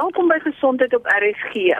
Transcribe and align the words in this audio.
Welkom 0.00 0.28
by 0.28 0.38
Gesondheid 0.40 0.94
op 0.96 1.06
RSG. 1.06 1.76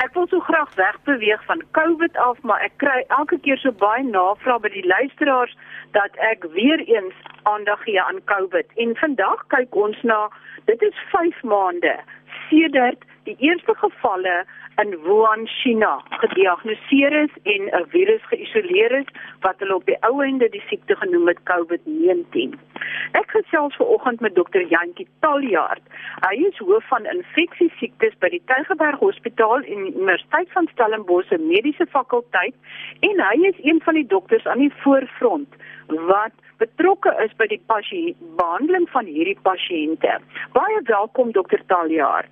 Ek 0.00 0.14
wil 0.16 0.26
so 0.30 0.38
graag 0.40 0.70
wegbeweeg 0.74 1.42
van 1.44 1.60
COVID 1.76 2.16
af, 2.16 2.38
maar 2.48 2.62
ek 2.64 2.78
kry 2.80 3.02
elke 3.16 3.36
keer 3.44 3.60
so 3.60 3.72
baie 3.82 4.04
navrae 4.06 4.62
by 4.64 4.70
die 4.72 4.86
luisteraars 4.88 5.52
dat 5.96 6.16
ek 6.30 6.46
weer 6.54 6.80
eens 6.80 7.18
aandag 7.52 7.82
gee 7.84 8.00
aan 8.00 8.22
COVID. 8.32 8.72
En 8.84 8.96
vandag 9.02 9.44
kyk 9.52 9.76
ons 9.76 10.00
na 10.08 10.22
dit 10.72 10.86
is 10.88 11.02
5 11.12 11.42
maande 11.52 11.92
sedert 12.46 13.04
die 13.28 13.36
eerste 13.50 13.76
gevalle 13.82 14.38
in 14.76 14.94
Wuhan, 15.04 15.46
China 15.46 16.02
gediagnoseer 16.22 17.12
is 17.22 17.30
en 17.42 17.62
'n 17.80 17.86
virus 17.88 18.22
geïsoleer 18.32 18.92
is 18.92 19.08
wat 19.40 19.58
hulle 19.58 19.74
op 19.74 19.86
die 19.86 19.96
ou 20.00 20.22
ende 20.24 20.48
die 20.48 20.62
siekte 20.68 20.96
genoem 20.96 21.26
het 21.28 21.40
COVID-19. 21.42 22.58
Ek 23.12 23.30
gesels 23.30 23.76
ver 23.76 23.86
oggend 23.86 24.20
met 24.20 24.34
dokter 24.34 24.66
Jantjie 24.66 25.08
Taljaard. 25.20 25.82
Hy 26.28 26.34
is 26.48 26.58
hoof 26.58 26.84
van 26.88 27.04
infeksiesiektes 27.04 28.14
by 28.18 28.28
die 28.28 28.42
Tygerberg 28.44 28.98
Hospitaal 28.98 29.62
en 29.62 29.86
Universiteit 29.86 30.52
van 30.52 30.68
Stellenbosch 30.72 31.28
se 31.28 31.38
Mediese 31.38 31.86
Fakulteit 31.86 32.54
en 33.00 33.20
hy 33.28 33.46
is 33.48 33.58
een 33.62 33.80
van 33.84 33.94
die 33.94 34.06
dokters 34.06 34.46
aan 34.46 34.58
die 34.58 34.74
voorfront 34.82 35.48
wat 35.86 36.32
betrokke 36.58 37.14
is 37.24 37.32
by 37.36 37.46
die 37.46 37.62
pasiëntbehandeling 37.66 38.88
van 38.90 39.04
hierdie 39.04 39.38
pasiënte. 39.42 40.20
Baie 40.52 40.80
welkom 40.82 41.32
dokter 41.32 41.62
Taljaard. 41.66 42.30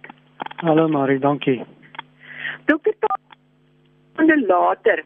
Hallo 0.57 0.89
Marie, 0.89 1.19
dankie. 1.19 1.78
Dokter 2.67 2.95
Tande 4.17 4.47
later 4.47 5.05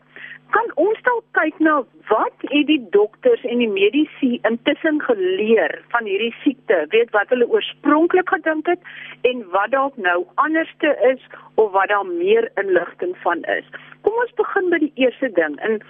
kan 0.52 0.68
ons 0.84 0.98
dalk 1.06 1.24
kyk 1.36 1.60
na 1.64 1.78
wat 2.10 2.44
het 2.50 2.66
die 2.68 2.80
dokters 2.94 3.44
en 3.48 3.62
die 3.62 3.70
medisy 3.70 4.34
intussen 4.48 4.98
geleer 5.06 5.72
van 5.94 6.08
hierdie 6.08 6.34
siekte, 6.42 6.82
weet 6.92 7.12
wat 7.16 7.32
hulle 7.32 7.48
oorspronklik 7.48 8.28
gedink 8.34 8.68
het 8.68 8.82
en 9.28 9.40
wat 9.54 9.72
dalk 9.72 9.96
nou 10.06 10.18
anderste 10.44 10.92
is 11.08 11.22
of 11.62 11.72
wat 11.76 11.88
daar 11.92 12.08
meer 12.08 12.50
inligting 12.60 13.14
van 13.24 13.44
is. 13.56 13.68
Kom 14.04 14.18
ons 14.24 14.34
begin 14.40 14.68
by 14.74 14.80
die 14.82 14.92
eerste 15.06 15.30
ding. 15.38 15.56
In 15.68 15.80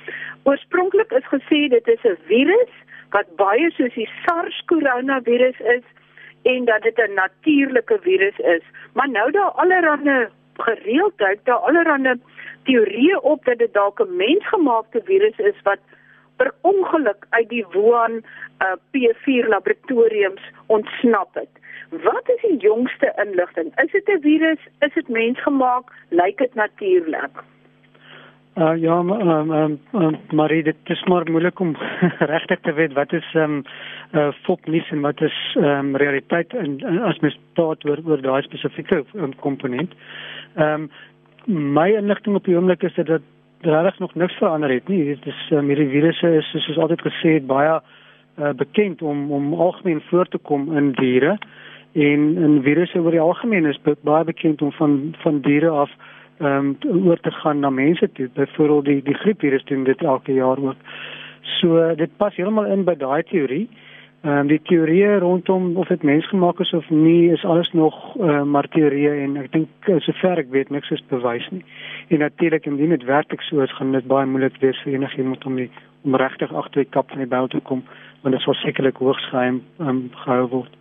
oorspronklik 0.51 1.11
is 1.19 1.27
gesê 1.33 1.65
dit 1.75 1.91
is 1.97 2.07
'n 2.13 2.19
virus 2.31 2.77
wat 3.17 3.35
baie 3.37 3.71
soos 3.79 3.95
die 3.95 4.09
SARS 4.23 4.63
koronavirus 4.71 5.59
is 5.77 5.87
en 6.43 6.65
dat 6.71 6.83
dit 6.83 6.99
'n 6.99 7.15
natuurlike 7.15 7.99
virus 8.03 8.39
is. 8.39 8.65
Maar 8.95 9.09
nou 9.09 9.31
daar 9.31 9.51
allerlei 9.65 10.29
gereeldheid 10.65 11.41
daar 11.45 11.65
allerlei 11.69 12.17
teorieë 12.69 13.17
op 13.23 13.45
dat 13.45 13.59
dit 13.59 13.73
dalk 13.73 14.01
'n 14.01 14.17
mensgemaakte 14.17 15.01
virus 15.05 15.39
is 15.39 15.59
wat 15.63 15.83
per 16.37 16.53
ongeluk 16.61 17.27
uit 17.31 17.49
die 17.49 17.65
Wuhan 17.73 18.15
uh, 18.23 18.75
P4 18.93 19.49
laboratoriums 19.49 20.43
ontsnap 20.67 21.35
het. 21.35 21.51
Wat 22.03 22.29
is 22.35 22.41
die 22.41 22.57
jongste 22.57 23.13
inligting? 23.25 23.73
Is 23.85 23.91
dit 23.93 24.09
'n 24.09 24.21
virus? 24.21 24.59
Is 24.79 24.95
dit 24.95 25.09
mensgemaak? 25.09 25.93
Lyk 26.09 26.39
dit 26.39 26.55
natuurlik? 26.55 27.43
Uh, 28.57 28.77
ja, 28.77 28.99
um, 28.99 29.11
um, 29.11 29.81
um, 29.93 30.19
Marie, 30.31 30.63
dit 30.63 30.77
is 30.85 31.05
maar 31.05 31.31
moeilik 31.31 31.61
om 31.61 31.77
regtig 32.35 32.61
te 32.61 32.73
weet 32.73 32.93
wat 32.93 33.13
is 33.13 33.31
ehm 33.35 33.43
um, 33.43 33.65
uh, 34.13 34.33
foknuus 34.43 34.91
en 34.91 35.01
wat 35.01 35.21
is 35.21 35.57
ehm 35.57 35.67
um, 35.67 35.97
realiteit 35.97 36.55
en 36.55 37.03
as 37.03 37.19
mens 37.19 37.39
praat 37.53 37.85
oor 37.85 37.99
oor 38.05 38.21
daai 38.21 38.43
spesifieke 38.43 39.05
um, 39.15 39.37
komponent. 39.37 39.93
Ehm 39.93 40.42
um, 40.57 40.91
my 41.47 41.91
inligting 41.97 42.37
op 42.37 42.45
die 42.45 42.57
oomblik 42.57 42.83
is 42.83 42.95
dat 42.95 43.07
dit 43.07 43.23
regtig 43.61 43.99
nog 43.99 44.15
niks 44.15 44.35
verander 44.35 44.71
het 44.71 44.89
nie. 44.89 45.05
Dit 45.05 45.27
is 45.27 45.51
um, 45.53 45.69
hierdie 45.71 45.89
virusse 45.89 46.31
is 46.39 46.51
soos 46.67 46.79
altyd 46.79 47.05
gesê 47.07 47.37
het 47.39 47.47
baie 47.47 47.81
uh, 48.39 48.53
bekend 48.57 49.03
om 49.03 49.31
om 49.33 49.55
algemeen 49.55 50.03
voor 50.09 50.29
te 50.29 50.39
kom 50.39 50.77
in 50.77 50.93
diere 50.93 51.39
en 51.93 52.27
in 52.37 52.61
virusse 52.63 52.99
oor 52.99 53.11
die 53.11 53.21
algemeen 53.21 53.67
is 53.67 53.81
baie 54.03 54.25
bekend 54.25 54.63
om 54.63 54.73
van 54.73 55.15
van 55.23 55.41
diere 55.41 55.69
af 55.69 55.91
ehm 56.39 56.75
um, 56.83 57.07
oor 57.07 57.21
te 57.21 57.31
gaan 57.31 57.61
na 57.61 57.71
mense 57.71 58.13
toe. 58.13 58.29
Byvoorbeeld 58.35 58.85
die 58.85 59.03
die 59.03 59.15
griepvirus 59.15 59.65
doen 59.65 59.85
dit 59.85 60.03
elke 60.03 60.33
jaar 60.33 60.59
ook. 60.59 60.77
So 61.43 61.95
dit 61.95 62.17
pas 62.17 62.37
heeltemal 62.37 62.67
in 62.67 62.85
by 62.85 62.95
daai 62.97 63.23
teorie. 63.23 63.69
Ehm 63.69 63.92
um, 64.25 64.49
die 64.51 64.61
teorieë 64.69 65.19
rondom 65.23 65.77
of 65.77 65.89
dit 65.91 66.03
mensgemaak 66.07 66.61
is 66.61 66.73
of 66.77 66.89
nie 66.91 67.31
is 67.35 67.45
alles 67.45 67.71
nog 67.73 67.97
uh, 68.17 68.43
maar 68.43 68.69
teorieë 68.75 69.15
en 69.25 69.37
ek 69.43 69.51
dink 69.55 69.89
eh, 69.91 69.99
sover 70.07 70.43
ek 70.43 70.53
weet 70.55 70.71
niks 70.71 70.91
is 70.95 71.03
bewys 71.11 71.49
nie. 71.51 71.65
En 72.15 72.23
natuurlik 72.25 72.67
indien 72.67 72.95
dit 72.95 73.09
werklik 73.09 73.43
so 73.49 73.63
is, 73.65 73.75
gaan 73.79 73.93
dit 73.93 74.07
baie 74.07 74.27
moeilik 74.27 74.59
wees 74.63 74.79
vir 74.85 74.99
enigiemand 74.99 75.47
om 75.47 75.59
die 75.61 75.71
om 76.03 76.17
regtig 76.19 76.51
agter 76.51 76.83
die 76.83 76.91
kap 76.91 77.11
van 77.11 77.23
die 77.23 77.31
byl 77.31 77.49
te 77.49 77.61
kom 77.69 77.85
want 78.23 78.35
dit 78.35 78.43
sal 78.45 78.55
sekerlik 78.61 78.99
hoogs 79.03 79.25
geheim 79.31 79.63
um, 79.79 80.09
gehou 80.25 80.47
word. 80.57 80.79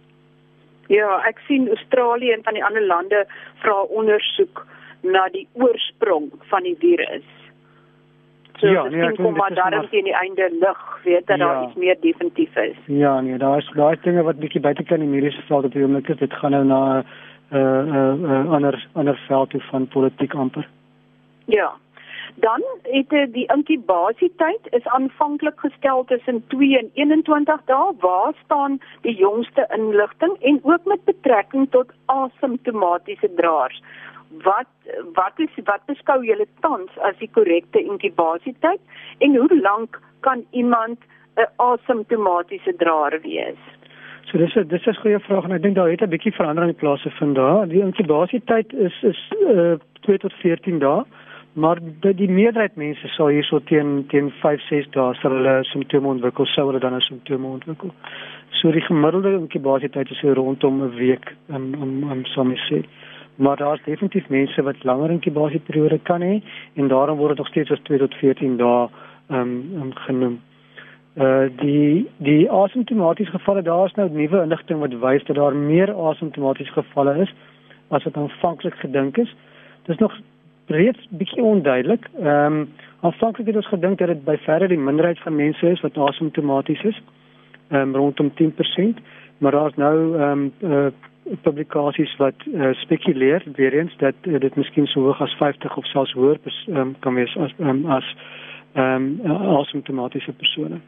Ja, 0.94 1.22
ek 1.26 1.40
sien 1.48 1.70
Australië 1.70 2.34
en 2.36 2.44
van 2.46 2.58
die 2.58 2.66
ander 2.66 2.86
lande 2.86 3.26
vra 3.64 3.82
ondersoek 3.90 4.66
na 5.02 5.28
die 5.34 5.48
oorsprong 5.58 6.30
van 6.50 6.68
die 6.68 6.76
virus. 6.82 7.26
So 8.62 8.70
ja, 8.70 8.84
nee, 8.94 9.02
ek 9.02 9.16
kom 9.18 9.34
maar 9.34 9.54
daarom 9.58 9.88
teen 9.90 10.06
die 10.06 10.14
einde 10.14 10.48
lig, 10.62 10.82
weet 11.04 11.26
dat 11.26 11.40
ja. 11.40 11.46
daar 11.46 11.64
iets 11.64 11.78
meer 11.82 11.98
definitief 12.02 12.56
is. 12.62 12.76
Ja, 12.86 13.16
nee, 13.22 13.38
daar 13.42 13.58
is 13.58 13.70
daai 13.74 13.98
dinge 14.04 14.22
wat 14.28 14.38
bietjie 14.38 14.62
buite 14.62 14.84
kan 14.86 15.02
die 15.02 15.10
mediese 15.10 15.42
veld 15.48 15.66
op 15.66 15.74
die 15.74 15.82
oomblik 15.82 16.12
is. 16.14 16.20
Dit 16.20 16.34
gaan 16.34 16.54
nou 16.54 16.66
na 16.70 16.82
'n 17.00 17.06
uh, 17.58 17.62
'n 17.62 18.24
uh, 18.24 18.30
uh, 18.32 18.52
ander 18.54 18.78
ander 18.94 19.18
veld 19.28 19.50
toe 19.50 19.62
van 19.72 19.88
politiek 19.88 20.34
amper. 20.34 20.68
Ja. 21.46 21.72
Dan 22.36 22.62
het 22.82 23.14
eh, 23.14 23.26
die 23.32 23.48
inkubasietyd 23.54 24.68
is 24.70 24.88
aanvanklik 24.88 25.60
gestel 25.60 26.04
tussen 26.04 26.44
2 26.48 26.78
en 26.78 26.90
21 26.94 27.62
dae. 27.66 27.94
Waar 28.00 28.34
staan 28.44 28.80
die 29.02 29.16
jongste 29.16 29.68
inligting 29.78 30.38
en 30.42 30.60
ook 30.64 30.86
met 30.86 31.04
betrekking 31.04 31.68
tot 31.70 31.92
asymptomatiese 32.06 33.34
draers? 33.36 33.84
Wat 34.44 34.68
wat 35.14 35.40
is 35.40 35.60
wat 35.66 35.86
beskou 35.86 36.24
julle 36.26 36.48
tans 36.62 36.90
as 37.08 37.18
die 37.20 37.30
korrekte 37.38 37.80
inkubasietyd 37.80 38.80
en 39.20 39.36
hoe 39.36 39.62
lank 39.62 40.00
kan 40.20 40.46
iemand 40.52 41.00
'n 41.38 41.48
asymptomatiese 41.58 42.74
draer 42.78 43.20
wees? 43.22 43.62
So 44.32 44.38
dis 44.38 44.56
a, 44.56 44.64
dis 44.64 44.86
is 44.88 44.98
'n 44.98 45.02
goeie 45.02 45.20
vraag 45.20 45.44
en 45.44 45.52
ek 45.52 45.62
dink 45.62 45.76
daar 45.76 45.90
het 45.90 46.02
'n 46.02 46.10
bietjie 46.10 46.36
verandering 46.36 46.72
in 46.72 46.80
plase 46.84 47.10
vind 47.10 47.36
daar. 47.36 47.68
Die 47.68 47.82
inkubasietyd 47.82 48.74
is 48.74 49.04
is 49.04 49.32
uh, 49.48 49.76
2 50.02 50.18
tot 50.18 50.34
14 50.34 50.80
dae, 50.80 51.04
maar 51.54 51.78
die, 52.02 52.14
die 52.14 52.30
meerderheid 52.30 52.76
mense 52.76 53.08
sal 53.08 53.28
hierso 53.28 53.60
teen 53.60 54.06
teen 54.08 54.32
5 54.32 54.62
6 54.62 54.88
dae 54.92 55.14
sal 55.14 55.32
hulle 55.32 55.64
simptome 55.64 56.08
ontwikkel, 56.08 56.46
sou 56.46 56.66
hulle 56.68 56.80
dan 56.80 56.96
'n 56.96 57.02
simptome 57.02 57.48
ontwikkel. 57.48 57.92
So 58.50 58.72
die 58.72 58.82
gemiddelde 58.82 59.34
inkubasietyd 59.34 60.12
is 60.12 60.22
rondom 60.22 60.82
'n 60.84 60.96
week 60.96 61.36
in 61.50 61.76
om 61.82 62.12
om 62.12 62.26
soms 62.26 62.62
sê 62.70 62.86
maar 63.42 63.58
daar's 63.58 63.84
definitief 63.84 64.30
mense 64.30 64.62
wat 64.62 64.84
langer 64.84 65.12
inkubasieperiode 65.12 66.00
kan 66.10 66.22
hê 66.22 66.42
en 66.74 66.88
daarom 66.88 67.18
word 67.18 67.30
dit 67.30 67.38
nog 67.38 67.48
steeds 67.48 67.72
as 67.72 67.84
2 67.90 67.98
tot 67.98 68.14
14 68.22 68.58
dae 68.58 68.88
ehm 69.30 69.82
um, 69.82 69.94
genoem. 70.06 70.40
Uh 71.16 71.48
die 71.60 72.08
die 72.18 72.52
asymptomatiese 72.52 73.32
gevalle 73.32 73.62
daar 73.62 73.86
is 73.86 73.96
nou 74.00 74.10
nuwe 74.10 74.44
inligting 74.44 74.80
wat 74.80 74.94
wys 75.00 75.24
dat 75.24 75.36
daar 75.36 75.56
meer 75.56 75.94
asymptomatiese 76.10 76.72
gevalle 76.72 77.16
is 77.26 77.34
as 77.90 78.04
wat 78.04 78.18
aanvanklik 78.18 78.76
gedink 78.84 79.18
is. 79.18 79.36
Dit 79.84 79.96
is 79.96 80.02
nog 80.04 80.14
reeds 80.66 81.08
bietjie 81.10 81.44
onduidelik. 81.44 82.10
Ehm 82.20 82.60
um, 82.60 82.70
aanvanklik 83.02 83.48
het 83.48 83.56
ons 83.56 83.68
gedink 83.74 83.98
dat 83.98 84.08
dit 84.08 84.24
by 84.24 84.38
verre 84.46 84.68
die 84.68 84.78
minderheid 84.78 85.20
van 85.20 85.36
mense 85.36 85.70
is 85.70 85.82
wat 85.82 85.98
asymptomaties 85.98 86.84
is. 86.84 87.02
Ehm 87.70 87.82
um, 87.82 87.96
rondom 87.96 88.32
10%, 88.42 89.02
maar 89.38 89.52
daar's 89.52 89.76
nou 89.76 89.96
ehm 90.20 90.32
um, 90.32 90.52
uh 90.62 91.10
publikasies 91.42 92.16
wat 92.18 92.34
uh, 92.54 92.74
spekuleer 92.74 93.44
weer 93.56 93.74
eens 93.74 93.94
dat 93.98 94.16
uh, 94.22 94.40
dit 94.40 94.56
miskien 94.56 94.88
so 94.88 95.02
hoog 95.02 95.22
as 95.22 95.36
50 95.40 95.78
of 95.78 95.86
selfs 95.86 96.14
hoër 96.14 96.38
um, 96.68 96.96
kan 97.00 97.14
wees 97.16 97.38
as 97.38 97.54
um, 97.60 97.86
as 97.86 98.16
ehm 98.74 99.20
um, 99.26 99.56
asymptomatiese 99.58 100.32
persone. 100.32 100.82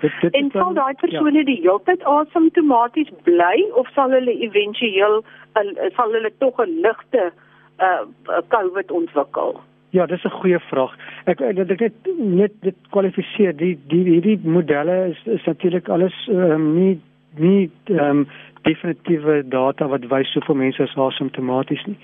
Dit 0.00 0.12
dit 0.20 0.34
en 0.34 0.50
sal 0.50 0.74
daai 0.74 0.94
persone 0.94 1.38
ja. 1.38 1.44
die 1.44 1.60
hele 1.60 1.80
tyd 1.84 2.04
asymptomaties 2.04 3.10
bly 3.22 3.66
of 3.80 3.88
sal 3.94 4.10
hulle 4.16 4.34
éventueel 4.46 5.20
uh, 5.20 5.90
sal 5.96 6.12
hulle 6.12 6.32
tog 6.38 6.60
'n 6.64 6.80
ligte 6.84 7.32
uh 7.78 8.40
COVID 8.48 8.90
ontwikkel? 8.90 9.60
Ja, 9.90 10.06
dis 10.06 10.24
'n 10.24 10.30
goeie 10.40 10.60
vraag. 10.60 10.96
Ek 11.24 11.40
ek 11.40 11.56
dit 11.56 11.80
net 11.80 11.94
net 12.16 12.52
dit 12.60 12.76
kwalifiseer 12.90 13.56
die 13.56 13.78
die 13.88 14.04
hierdie 14.04 14.38
modelle 14.42 15.08
is 15.10 15.20
is 15.26 15.44
natuurlik 15.44 15.88
alles 15.88 16.16
ehm 16.28 16.52
um, 16.52 16.74
nie 16.74 17.00
nie 17.36 17.70
ehm 17.84 18.00
um, 18.00 18.28
definitiewe 18.68 19.42
data 19.48 19.88
wat 19.88 20.08
wys 20.12 20.32
hoeveel 20.36 20.62
mense 20.64 20.82
is 20.82 20.96
asymptomaties 21.08 21.84
nie. 21.90 21.98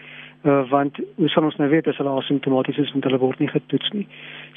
Uh, 0.45 0.61
want 0.69 0.99
hoe 1.17 1.29
sal 1.33 1.47
ons 1.49 1.57
nou 1.57 1.71
weet 1.73 1.87
as 1.89 1.97
hulle 1.97 2.13
asymptomaties 2.21 2.77
is 2.83 2.91
want 2.93 3.07
hulle 3.09 3.21
word 3.23 3.39
nie 3.41 3.49
getoets 3.49 3.95
nie. 3.97 4.03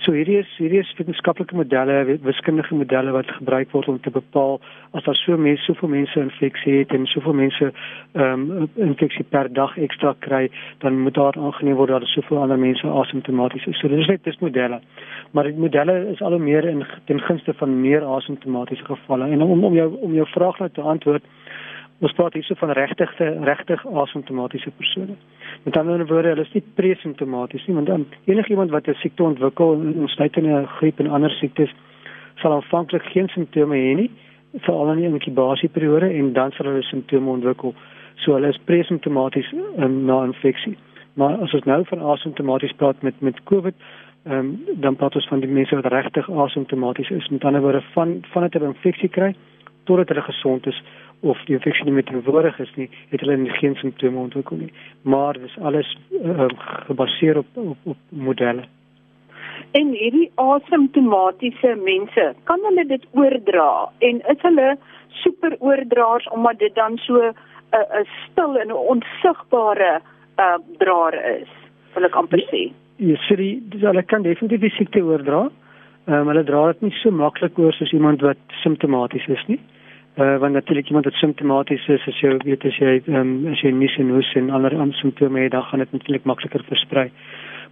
So 0.04 0.12
hierdie 0.12 0.36
is 0.42 0.50
hierdie 0.60 0.82
is 0.82 0.90
wetenskaplike 0.98 1.56
modelle, 1.56 2.18
wiskundige 2.26 2.76
modelle 2.76 3.14
wat 3.16 3.30
gebruik 3.38 3.72
word 3.72 3.88
om 3.94 4.00
te 4.04 4.12
bepaal 4.12 4.60
as 5.00 5.06
daar 5.06 5.16
so 5.16 5.38
mense 5.40 5.64
soveel 5.64 5.94
mense 5.94 6.20
infeksie 6.20 6.82
het 6.82 6.92
en 6.98 7.08
soveel 7.08 7.38
mense 7.40 7.70
ehm 7.72 8.44
um, 8.58 8.68
infeksie 8.90 9.24
per 9.32 9.48
dag 9.62 9.78
ekstra 9.88 10.12
kry, 10.28 10.50
dan 10.84 11.00
moet 11.06 11.16
daar 11.16 11.40
aangeneem 11.40 11.80
word 11.80 11.96
dat 11.96 12.04
daar 12.04 12.16
soveel 12.18 12.44
ander 12.44 12.60
mense 12.60 12.92
asymptomaties 13.04 13.72
is. 13.72 13.80
So 13.80 13.88
dis 13.88 14.12
net 14.12 14.28
dis 14.28 14.44
modelle. 14.44 14.82
Maar 15.32 15.48
die 15.48 15.56
modelle 15.56 16.02
is 16.12 16.22
al 16.22 16.36
hoe 16.36 16.44
meer 16.50 16.68
in 16.68 16.84
ten 17.06 17.24
gunste 17.30 17.56
van 17.64 17.80
meer 17.80 18.04
asymptomatiese 18.04 18.84
gevalle. 18.92 19.32
En 19.32 19.42
om 19.42 19.64
om 19.64 19.80
jou 19.80 19.88
om 20.02 20.20
jou 20.20 20.28
vraag 20.36 20.60
nou 20.60 20.70
te 20.70 20.82
antwoord 20.82 21.24
Ons 21.98 22.14
praat 22.14 22.36
hierso 22.38 22.54
van 22.60 22.70
regtigte 22.78 23.26
regtig 23.42 23.82
asymptomatiese 23.86 24.70
persone. 24.78 25.16
Met 25.64 25.78
ander 25.78 26.06
woorde, 26.06 26.30
hulle 26.36 26.44
is 26.46 26.54
nie 26.54 26.62
pre-simptomaties 26.78 27.66
nie, 27.66 27.74
want 27.74 27.90
dan 27.90 28.06
enigiemand 28.30 28.70
wat 28.70 28.88
'n 28.88 28.94
siekte 29.02 29.24
ontwikkel, 29.24 29.82
insluitende 29.82 30.68
griep 30.78 31.00
en 31.00 31.10
ander 31.10 31.32
siektes, 31.32 31.74
sal 32.36 32.52
aanvanklik 32.52 33.02
geen 33.02 33.28
simptome 33.28 33.76
hê 33.76 33.96
nie, 33.96 34.12
veral 34.54 34.92
in 34.92 34.98
die 34.98 35.10
inkubasieperiode 35.10 36.10
en 36.10 36.34
dan 36.34 36.52
sal 36.52 36.66
hulle 36.66 36.84
simptome 36.84 37.30
ontwikkel. 37.30 37.74
So 38.16 38.34
hulle 38.34 38.48
is 38.48 38.62
pre-simptomaties 38.66 39.52
um, 39.78 40.06
na 40.06 40.24
infeksie. 40.24 40.78
Maar 41.14 41.42
as 41.42 41.54
ons 41.54 41.64
nou 41.64 41.84
van 41.86 42.00
asymptomaties 42.00 42.74
praat 42.78 43.02
met 43.02 43.22
met 43.22 43.44
COVID, 43.44 43.74
um, 44.30 44.64
dan 44.76 44.96
praat 44.96 45.16
ons 45.16 45.28
van 45.28 45.40
die 45.40 45.50
mense 45.50 45.76
wat 45.76 45.92
regtig 45.92 46.30
asymptomaties 46.30 47.10
is. 47.10 47.30
Met 47.30 47.44
ander 47.44 47.62
woorde, 47.62 47.82
van 47.82 48.22
van 48.22 48.42
dit 48.44 48.62
'n 48.62 48.66
infeksie 48.66 49.10
kry 49.10 49.36
totdat 49.88 50.12
hulle 50.14 50.26
gesond 50.28 50.68
is 50.68 50.80
of 51.26 51.40
die 51.50 51.56
infeksie 51.58 51.86
nie 51.88 51.96
meer 51.98 52.06
teenwoordig 52.06 52.60
is 52.62 52.72
nie, 52.78 52.88
het 53.12 53.24
hulle 53.24 53.38
geen 53.58 53.76
simptome 53.82 54.20
ontwikkel 54.28 54.60
nie. 54.62 54.72
Maar 55.02 55.40
dis 55.42 55.56
alles 55.66 55.90
uh, 56.22 56.48
gebaseer 56.88 57.42
op 57.42 57.62
op, 57.64 57.78
op 57.94 57.98
modelle. 58.10 58.68
En 59.78 59.90
hierdie 59.92 60.30
asymptomatiese 60.42 61.74
mense, 61.82 62.28
kan 62.50 62.66
hulle 62.70 62.86
dit 62.88 63.06
oordra 63.18 63.90
en 64.10 64.22
is 64.34 64.44
hulle 64.46 64.76
super 65.24 65.56
oordraers 65.60 66.28
omdat 66.36 66.60
dit 66.60 66.76
dan 66.76 66.98
so 67.06 67.18
'n 67.18 67.34
uh, 67.74 67.80
'n 67.80 68.02
uh, 68.02 68.06
stil 68.26 68.58
en 68.58 68.74
onsigbare 68.74 70.02
uh, 70.38 70.58
draer 70.78 71.16
is, 71.42 71.50
wil 71.94 72.06
ek 72.06 72.16
amper 72.16 72.44
sê. 72.52 72.70
Ja, 72.98 73.16
sê 73.28 73.36
dis 73.36 73.82
hulle 73.82 74.04
kan 74.04 74.22
definitief 74.22 74.60
die 74.60 74.78
siekte 74.78 75.02
oordra. 75.02 75.50
Ehm 76.08 76.22
um, 76.22 76.28
hulle 76.28 76.44
dra 76.44 76.68
dit 76.72 76.82
nie 76.82 76.94
so 77.02 77.12
maklik 77.12 77.58
oor 77.60 77.74
soos 77.74 77.92
iemand 77.92 78.22
wat 78.22 78.38
simptomaties 78.64 79.28
is 79.28 79.44
nie 79.48 79.60
uh, 80.18 80.38
want 80.38 80.54
natuurlik 80.54 80.88
iemand 80.88 81.06
wat 81.06 81.14
simptomaties 81.14 81.88
is 81.88 82.08
as 82.08 82.20
jy 82.22 82.38
weet 82.44 82.66
as 82.66 82.78
jy 82.78 83.02
um, 83.08 83.48
as 83.52 83.62
jy 83.62 83.72
nie 83.72 83.90
sin 83.96 84.10
hoes 84.10 84.34
en 84.36 84.50
ander 84.50 84.76
aan 84.78 84.92
simptome 84.92 85.40
het 85.40 85.52
dan 85.52 85.64
gaan 85.64 85.80
dit 85.80 85.92
natuurlik 85.92 86.26
makliker 86.26 86.64
versprei 86.68 87.12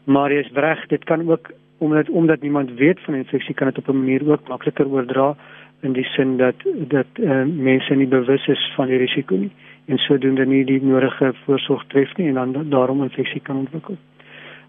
maar 0.06 0.31
jy 0.31 0.45
is 0.45 0.51
reg 0.53 0.88
dit 0.88 1.03
kan 1.03 1.27
ook 1.30 1.51
omdat 1.77 2.09
omdat 2.09 2.42
niemand 2.42 2.71
weet 2.80 3.00
van 3.06 3.15
infeksie 3.15 3.56
kan 3.56 3.68
dit 3.68 3.77
op 3.77 3.89
'n 3.89 3.97
manier 3.97 4.30
ook 4.31 4.47
makliker 4.47 4.88
oordra 4.88 5.36
in 5.81 5.94
die 5.94 6.03
sin 6.03 6.38
dat 6.38 6.56
dat 6.88 7.07
uh, 7.19 7.44
mense 7.45 7.95
nie 7.95 8.07
bewus 8.07 8.47
is 8.47 8.71
van 8.75 8.88
die 8.88 8.97
risiko 8.97 9.36
nie 9.36 9.51
en 9.86 9.97
sodoende 9.97 10.45
nie 10.45 10.63
die 10.65 10.81
nodige 10.83 11.33
voorsorg 11.45 11.83
tref 11.88 12.15
nie 12.18 12.27
en 12.27 12.33
dan 12.33 12.69
daarom 12.69 13.03
infeksie 13.03 13.42
kan 13.42 13.57
ontwikkel. 13.57 13.97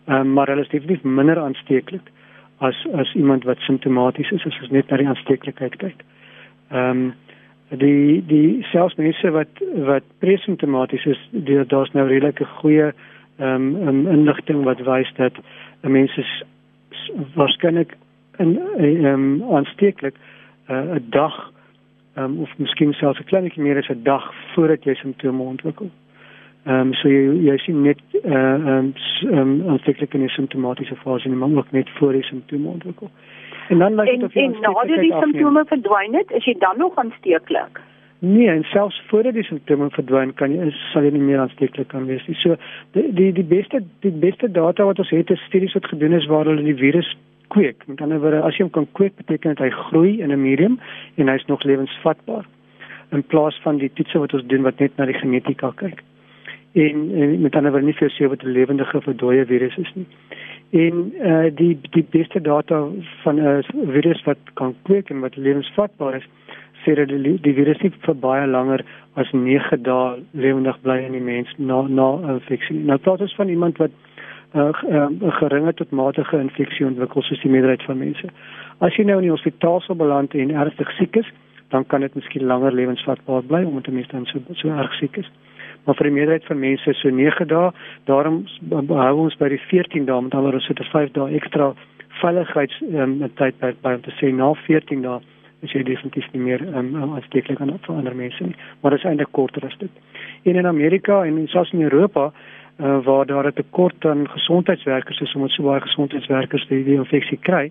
Ehm 0.06 0.20
um, 0.20 0.32
maar 0.32 0.48
hulle 0.48 0.60
is 0.60 0.68
definitief 0.68 1.02
minder 1.02 1.38
aansteeklik 1.38 2.10
as 2.58 2.86
as 2.92 3.14
iemand 3.14 3.44
wat 3.44 3.58
simptomaties 3.58 4.30
is 4.30 4.46
as 4.46 4.60
ons 4.60 4.70
net 4.70 4.90
na 4.90 4.96
die 4.96 5.08
aansteeklikheid 5.08 5.76
kyk. 5.76 6.04
Ehm 6.70 6.90
um, 6.90 7.14
die 7.68 8.22
die 8.26 8.62
selfs 8.70 8.94
mense 8.96 9.30
wat 9.30 9.48
wat 9.86 10.04
presimptomaties 10.18 11.04
is 11.04 11.20
daar's 11.68 11.92
nou 11.92 12.06
redelike 12.06 12.44
goeie 12.44 12.92
ehm 13.38 13.74
um, 13.88 14.06
inligting 14.06 14.64
wat 14.64 14.80
wys 14.80 15.12
dat 15.16 15.32
'n 15.82 15.90
mens 15.90 16.16
is 16.16 16.42
waarskynlik 17.34 17.96
in 18.38 18.58
ehm 18.78 19.04
um, 19.04 19.42
aansteeklik 19.54 20.14
uh, 20.68 20.94
'n 20.94 21.06
dag 21.10 21.52
um, 22.16 22.40
of 22.40 22.50
miskien 22.58 22.92
selfs 22.92 23.20
'n 23.20 23.24
kleinetjie 23.24 23.62
meer 23.62 23.76
as 23.76 23.88
'n 23.88 24.02
dag 24.02 24.32
voordat 24.54 24.84
jy 24.84 24.94
simptome 24.94 25.42
ontwikkel. 25.42 25.90
Ehm 26.66 26.80
um, 26.80 26.94
so 26.98 27.08
jy 27.08 27.26
jy 27.46 27.56
sien 27.62 27.82
net 27.82 28.00
eh 28.12 28.30
uh, 28.30 28.76
ehm 28.76 29.38
um, 29.38 29.50
aansteeklik 29.70 30.14
in 30.14 30.24
die 30.24 30.32
simptomatiese 30.34 30.96
fase 31.02 31.28
en 31.28 31.38
maar 31.38 31.52
ook 31.56 31.70
net 31.70 31.90
voor 31.98 32.12
die 32.12 32.22
simptome 32.22 32.68
ontwikkel. 32.68 33.10
En 33.68 33.78
dan 33.78 33.94
lyk 33.94 34.06
dit 34.06 34.22
of 34.22 34.34
jy 34.34 34.42
En 34.42 34.56
nadat 34.60 35.00
die 35.00 35.12
simptome 35.12 35.62
verdwyn 35.66 36.14
het, 36.14 36.30
is 36.30 36.44
jy 36.44 36.54
dan 36.58 36.78
nog 36.78 36.96
aansteeklik? 36.96 37.80
Nee, 38.18 38.48
en 38.48 38.62
selfs 38.62 39.02
voordat 39.06 39.34
die 39.34 39.44
simptome 39.44 39.90
verdwyn, 39.90 40.34
kan 40.34 40.56
jy 40.56 40.70
sal 40.92 41.06
jy 41.06 41.12
nie 41.14 41.22
meer 41.28 41.44
aansteeklik 41.44 41.88
kan 41.88 42.08
wees 42.10 42.26
nie. 42.26 42.34
So 42.40 42.56
die 42.98 43.12
die 43.14 43.30
die 43.32 43.46
beste 43.54 43.82
die 44.00 44.14
beste 44.26 44.50
data 44.50 44.88
wat 44.90 44.98
ons 44.98 45.14
het 45.14 45.30
is 45.30 45.46
studies 45.46 45.78
wat 45.78 45.86
gedoen 45.92 46.18
is 46.18 46.26
waar 46.26 46.50
hulle 46.50 46.66
die 46.66 46.74
virus 46.82 47.12
kweek. 47.54 47.86
Met 47.86 48.00
ander 48.00 48.18
woorde, 48.20 48.42
as 48.42 48.58
jy 48.58 48.66
hom 48.66 48.74
kan 48.74 48.90
kweek, 48.98 49.14
beteken 49.22 49.54
dit 49.54 49.64
hy 49.68 49.70
groei 49.70 50.18
in 50.18 50.32
'n 50.32 50.42
medium 50.42 50.80
en 51.14 51.28
hy's 51.28 51.46
nog 51.46 51.62
lewensvatbaar. 51.62 52.44
In 53.12 53.22
plaas 53.22 53.60
van 53.62 53.78
die 53.78 53.92
toetse 53.94 54.18
wat 54.18 54.34
ons 54.34 54.46
doen 54.46 54.62
wat 54.62 54.78
net 54.78 54.96
na 54.96 55.06
die 55.06 55.20
genetika 55.22 55.70
kyk. 55.76 56.02
En, 56.76 56.96
en 57.16 57.40
met 57.40 57.54
ander 57.56 57.72
woorde 57.72 57.86
nie 57.86 57.96
vir 57.96 58.10
sewe 58.10 58.28
wat 58.28 58.42
'n 58.44 58.52
lewendige 58.52 58.96
of 58.96 59.04
dooie 59.04 59.46
virus 59.46 59.76
is 59.76 59.92
nie 59.94 60.06
en 60.70 61.12
uh, 61.22 61.46
die 61.54 61.78
die 61.90 62.06
beste 62.10 62.40
data 62.40 62.88
van 63.22 63.40
'n 63.40 63.62
virus 63.72 64.22
wat 64.24 64.38
kan 64.54 64.74
kweek 64.82 65.10
en 65.10 65.20
wat 65.20 65.36
lewensvatbaar 65.36 66.14
is 66.14 66.28
sê 66.84 66.94
dat 66.94 67.08
die, 67.08 67.40
die 67.40 67.54
virus 67.54 67.78
nie 67.78 67.92
vir 68.00 68.14
baie 68.14 68.46
langer 68.46 68.84
as 69.14 69.32
9 69.32 69.82
dae 69.82 70.22
lewendig 70.30 70.80
bly 70.80 70.98
in 71.04 71.12
die 71.12 71.20
mens 71.20 71.54
na 71.56 71.82
na 71.82 72.18
infeksie. 72.32 72.76
Nou 72.76 72.98
praat 72.98 73.20
ons 73.20 73.34
van 73.34 73.48
iemand 73.48 73.76
wat 73.76 73.90
'n 74.54 74.58
uh, 74.58 74.72
uh, 74.90 75.34
geringe 75.38 75.74
tot 75.74 75.90
matige 75.90 76.38
infeksie 76.38 76.86
ontwikkel 76.86 77.22
soos 77.22 77.40
die 77.40 77.50
meerderheid 77.50 77.82
van 77.82 77.98
mense. 77.98 78.26
As 78.78 78.96
jy 78.96 79.04
nou 79.04 79.16
in 79.16 79.28
die 79.28 79.36
hospitaal 79.36 79.80
sou 79.80 79.96
beland 79.96 80.34
en 80.34 80.50
ernstig 80.50 80.90
siek 80.90 81.16
is, 81.16 81.32
dan 81.68 81.86
kan 81.86 82.00
dit 82.00 82.14
miskien 82.14 82.46
langer 82.46 82.72
lewensvatbaar 82.72 83.42
bly 83.42 83.64
omdat 83.64 83.88
'n 83.88 83.94
mens 83.94 84.08
dan 84.08 84.26
so 84.26 84.38
so 84.52 84.68
erg 84.68 84.94
siek 84.94 85.16
is 85.16 85.30
maar 85.86 85.94
vir 85.94 86.08
die 86.08 86.16
meerderheid 86.18 86.44
van 86.44 86.58
mense 86.58 86.94
so 86.98 87.10
9 87.10 87.46
dae. 87.48 87.70
Daarom 88.10 88.42
hou 88.88 89.14
ons 89.22 89.36
by 89.38 89.48
die 89.48 89.62
14 89.70 90.06
dae 90.08 90.20
met 90.22 90.34
alhoewel 90.34 90.58
ons 90.58 90.68
het 90.68 90.80
'n 90.80 90.90
5 90.90 91.12
dae 91.14 91.34
ekstra 91.38 91.74
veiligheids 92.20 92.82
um, 92.92 93.22
tyd 93.36 93.54
by 93.60 93.94
om 93.94 94.02
te 94.02 94.14
sê 94.18 94.32
na 94.34 94.52
14 94.66 95.02
dae 95.02 95.20
is 95.62 95.72
jy 95.72 95.82
definitief 95.82 96.26
nie 96.32 96.42
meer 96.42 96.60
um, 96.76 96.94
aansteeklik 97.14 97.60
aan 97.60 97.78
ander 97.88 98.14
mense 98.14 98.44
nie. 98.44 98.56
Maar 98.80 98.90
dit 98.90 99.00
is 99.00 99.06
eintlik 99.08 99.32
korter 99.32 99.64
as 99.64 99.76
dit. 99.78 99.90
En 100.44 100.56
in 100.56 100.66
Amerika 100.66 101.24
en 101.24 101.48
selfs 101.48 101.72
in 101.72 101.82
Europa 101.82 102.32
uh, 102.80 102.98
waar 103.04 103.26
daar 103.26 103.46
'n 103.46 103.52
tekort 103.52 104.04
aan 104.04 104.28
gesondheidswerkers 104.28 105.20
is 105.20 105.34
omdat 105.34 105.50
so 105.50 105.62
baie 105.62 105.80
gesondheidswerkers 105.80 106.66
die, 106.68 106.84
die 106.84 106.96
infeksie 106.96 107.38
kry. 107.38 107.70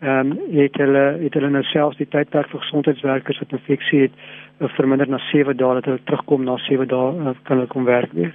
Ehm 0.00 0.32
um, 0.32 0.38
het 0.50 0.74
hulle 0.76 1.18
het 1.22 1.34
hulle 1.34 1.50
nou 1.50 1.62
selfs 1.62 1.96
die 1.96 2.08
tydperk 2.08 2.48
vir 2.50 2.60
gesondheidswerkers 2.60 3.38
wat 3.38 3.52
infeksie 3.52 4.00
het 4.00 4.12
uh, 4.12 4.43
verminder 4.58 5.08
na 5.08 5.18
7 5.30 5.56
dae 5.56 5.74
dat 5.80 5.84
hulle 5.84 6.02
terugkom 6.04 6.44
na 6.44 6.56
7 6.68 6.88
dae 6.88 7.12
uh, 7.12 7.34
kan 7.42 7.58
hulle 7.58 7.70
kom 7.70 7.84
werk 7.84 8.12
weer 8.12 8.34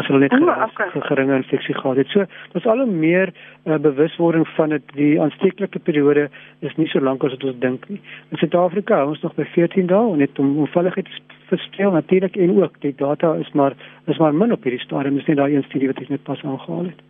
as 0.00 0.06
hulle 0.06 0.20
net 0.22 0.34
oh, 0.36 0.48
okay. 0.64 0.88
geringe 1.08 1.36
infeksie 1.36 1.74
gehad 1.74 1.98
het. 2.00 2.08
So, 2.14 2.24
daar's 2.52 2.66
al 2.66 2.82
hoe 2.84 2.86
meer 2.86 3.32
uh, 3.64 3.76
bewuswording 3.76 4.46
van 4.54 4.74
dit 4.74 4.94
die 4.96 5.10
aansteeklike 5.20 5.82
periode 5.88 6.28
is 6.60 6.76
nie 6.78 6.88
so 6.92 7.02
lank 7.04 7.24
as 7.26 7.34
wat 7.36 7.44
ons 7.50 7.58
dink 7.64 7.88
nie. 7.90 8.00
In 8.30 8.40
Suid-Afrika 8.40 9.02
ons 9.04 9.20
nog 9.26 9.36
by 9.38 9.44
14 9.56 9.90
dae 9.90 10.14
en 10.14 10.22
net 10.22 10.38
om 10.38 10.56
onvalligheid 10.64 11.10
verspeel 11.50 11.92
natuurlik 11.96 12.38
en 12.38 12.56
ook 12.62 12.80
die 12.86 12.94
data 12.96 13.34
is 13.42 13.50
maar 13.52 13.76
is 14.06 14.18
maar 14.22 14.34
min 14.34 14.52
op 14.56 14.64
hierdie 14.64 14.82
stadium. 14.84 15.18
Dis 15.18 15.26
net 15.26 15.42
daai 15.42 15.54
een 15.56 15.68
studie 15.68 15.90
wat 15.90 16.02
ek 16.02 16.14
net 16.14 16.26
pas 16.28 16.44
aangehaal 16.44 16.92
het. 16.92 17.09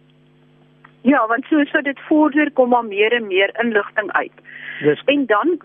Ja, 1.03 1.27
want 1.27 1.45
so 1.49 1.65
so 1.65 1.81
dit 1.81 2.01
vorder 2.09 2.51
kom 2.53 2.69
maar 2.69 2.85
meer 2.85 3.13
en 3.13 3.27
meer 3.27 3.51
inligting 3.63 4.13
uit. 4.13 4.33
Dis 4.81 5.03
en 5.05 5.27
dan 5.27 5.57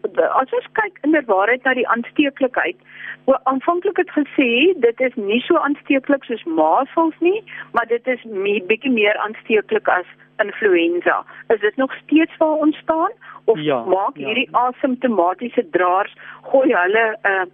as 0.41 0.51
ons 0.51 0.67
kyk 0.71 0.99
in 1.03 1.11
die 1.11 1.23
waarheid 1.27 1.63
na 1.63 1.73
die 1.73 1.87
aansteeklikheid, 1.87 2.77
o 3.25 3.35
aanvanklik 3.51 3.97
het 3.97 4.11
gesê 4.15 4.49
dit 4.83 5.01
is 5.07 5.15
nie 5.15 5.41
so 5.47 5.57
aansteeklik 5.57 6.23
soos 6.23 6.43
measles 6.43 7.19
nie, 7.19 7.43
maar 7.73 7.87
dit 7.87 8.07
is 8.07 8.23
me, 8.23 8.61
bietjie 8.69 8.91
meer 8.91 9.17
aansteeklik 9.27 9.87
as 9.87 10.07
influenza. 10.43 11.23
Is 11.53 11.59
dit 11.59 11.75
nog 11.75 11.95
steeds 12.03 12.37
waar 12.37 12.63
ons 12.67 12.77
staan 12.77 13.11
of 13.45 13.59
ja, 13.59 13.83
maak 13.83 14.17
ja. 14.17 14.27
hierdie 14.27 14.49
asymptomatiese 14.51 15.67
draers 15.71 16.15
gooi 16.51 16.71
hulle 16.71 17.05
'n 17.11 17.27
uh, 17.31 17.43
'n 17.43 17.49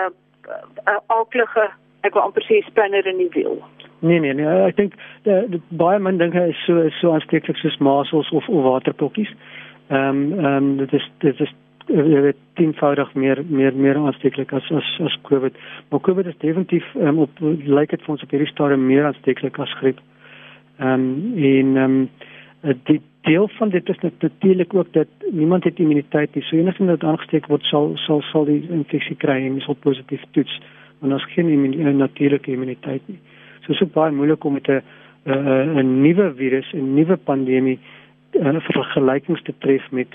uh, 0.00 0.08
'n 0.08 0.12
uh, 0.48 0.92
uh, 0.92 1.00
aaklige 1.06 1.68
ek 2.00 2.14
wil 2.14 2.22
amper 2.22 2.44
sê 2.46 2.62
spinner 2.66 3.06
in 3.06 3.18
die 3.18 3.32
wiel? 3.36 3.62
Nee 4.00 4.20
nee 4.20 4.34
nee, 4.34 4.46
ek 4.46 4.76
dink 4.76 4.92
baie 5.80 5.98
mense 5.98 6.22
dink 6.22 6.36
hy 6.38 6.50
is 6.52 6.58
so 6.66 6.84
so 7.00 7.14
aansteeklik 7.14 7.58
soos 7.58 7.78
masels 7.82 8.30
of 8.30 8.46
of 8.48 8.62
waterpokkies. 8.66 9.32
Ehm 9.88 10.20
um, 10.22 10.38
ehm 10.38 10.54
um, 10.56 10.76
dit 10.76 10.92
is 10.92 11.08
dit 11.24 11.40
is 11.40 11.54
dit 11.88 12.24
is 12.30 12.36
tienvoudig 12.60 13.14
meer 13.14 13.42
meer 13.48 13.74
meer 13.74 13.96
aansteeklik 13.96 14.52
as 14.52 14.70
as 14.70 14.90
as 15.04 15.16
COVID. 15.22 15.56
Maar 15.90 16.00
COVID 16.00 16.26
is 16.26 16.38
definitief 16.38 16.86
um, 16.94 17.18
op 17.18 17.30
lyk 17.40 17.90
dit 17.90 18.02
vir 18.04 18.14
ons 18.14 18.22
op 18.22 18.34
hierdie 18.34 18.50
stadium 18.52 18.86
meer 18.86 19.08
aansteeklik 19.08 19.58
as 19.58 19.74
griep. 19.80 19.98
Ehm 20.78 20.92
um, 20.92 21.38
en 21.52 21.76
ehm 21.76 21.96
um, 21.98 22.76
die 22.84 23.00
deel 23.22 23.48
van 23.48 23.68
dit 23.68 23.88
is 23.88 23.98
natuurlik 24.18 24.74
ook 24.74 24.92
dat 24.92 25.08
niemand 25.30 25.64
het 25.64 25.78
immuniteit 25.78 26.34
nie. 26.34 26.44
So 26.44 26.56
enige 26.56 26.84
wat 26.84 27.04
aangesteek 27.04 27.46
word 27.46 27.62
sal 27.62 27.96
sal 27.96 28.22
sal 28.30 28.44
die 28.44 28.62
infeksie 28.70 29.16
kry 29.16 29.40
en 29.46 29.60
sal 29.60 29.74
positief 29.74 30.22
toets. 30.30 30.60
Maar 30.98 31.12
ons 31.18 31.32
geen 31.34 31.48
immuniteit 31.48 31.96
natuurlike 31.96 32.50
immuniteit 32.52 33.02
nie. 33.06 33.18
So 33.68 33.74
so 33.76 33.86
baie 33.92 34.12
moeilik 34.16 34.44
om 34.48 34.54
met 34.56 34.68
'n 34.68 34.80
'n 35.28 36.00
nuwe 36.02 36.32
virus, 36.34 36.72
'n 36.72 36.94
nuwe 36.94 37.16
pandemie 37.16 37.78
'n 38.32 38.56
uh, 38.56 38.60
vergelykings 38.60 39.42
te 39.42 39.52
tref 39.58 39.90
met 39.90 40.08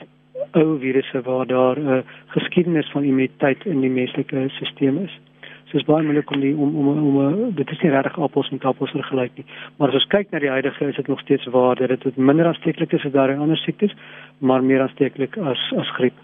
ou 0.54 0.80
virusse 0.80 1.22
waar 1.22 1.46
daar 1.46 1.78
'n 1.78 1.88
uh, 1.88 2.02
geskiedenis 2.34 2.90
van 2.92 3.04
immuniteit 3.04 3.66
in 3.66 3.82
die 3.82 3.90
menslike 3.90 4.50
stelsel 4.50 4.98
is. 5.04 5.20
So 5.66 5.78
is 5.78 5.86
baie 5.86 6.04
moeilik 6.04 6.32
om 6.32 6.40
die 6.40 6.56
om 6.56 6.76
om 6.76 7.18
om, 7.18 7.56
dit 7.56 7.70
is 7.72 7.82
nie 7.82 7.92
regtig 7.92 8.20
appels 8.20 8.50
en 8.50 8.60
appels 8.62 8.92
vergelyk 8.92 9.32
nie. 9.36 9.46
Maar 9.78 9.88
as 9.88 9.94
ons 9.94 10.08
kyk 10.08 10.32
na 10.32 10.40
die 10.40 10.50
huidige 10.50 10.88
is 10.88 10.96
dit 10.96 11.08
nog 11.08 11.20
steeds 11.20 11.46
waar 11.46 11.76
dat 11.76 12.02
dit 12.04 12.18
minder 12.18 12.46
aansteeklik 12.46 12.94
is 12.94 13.06
as 13.06 13.12
daardie 13.12 13.38
ander 13.38 13.58
siektes, 13.58 13.94
maar 14.38 14.64
meer 14.64 14.82
aansteeklik 14.82 15.38
as 15.38 15.74
as 15.78 15.90
griep. 15.98 16.18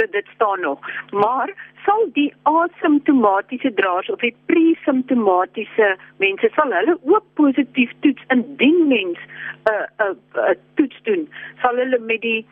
So 0.00 0.06
dit 0.10 0.26
staan 0.34 0.60
nog. 0.60 0.78
Maar 1.10 1.52
sal 1.84 2.08
die 2.12 2.34
asymptomatiese 2.42 3.72
draers 3.74 4.08
of 4.10 4.20
die 4.24 4.34
pre-simptomatiese 4.46 5.96
mense 6.16 6.48
sal 6.54 6.72
hulle 6.72 6.96
ook 7.04 7.24
positief 7.34 7.92
toets 8.00 8.24
indien 8.28 8.86
mens 8.88 9.18
'n 9.18 9.72
uh, 9.72 10.06
'n 10.06 10.16
uh, 10.36 10.44
uh, 10.44 10.54
toets 10.74 11.02
doen? 11.02 11.28
Sal 11.62 11.76
hulle 11.76 11.98
met 11.98 12.20
die 12.20 12.46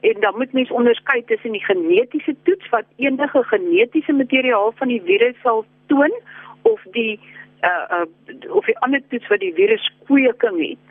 en 0.00 0.20
dan 0.20 0.36
moet 0.36 0.52
mens 0.52 0.70
onderskei 0.70 1.24
tussen 1.24 1.52
die 1.52 1.64
genetiese 1.64 2.36
toets 2.42 2.68
wat 2.68 2.84
enige 2.96 3.42
genetiese 3.42 4.12
materiaal 4.12 4.72
van 4.76 4.88
die 4.88 5.02
virus 5.02 5.40
sal 5.42 5.64
toon 5.86 6.12
of 6.62 6.80
die 6.90 7.20
uh, 7.60 8.00
uh 8.00 8.54
of 8.54 8.64
die 8.64 8.78
ander 8.78 9.02
toets 9.08 9.28
wat 9.28 9.40
die 9.40 9.54
virus 9.54 9.92
kweeking 10.04 10.58
het. 10.68 10.88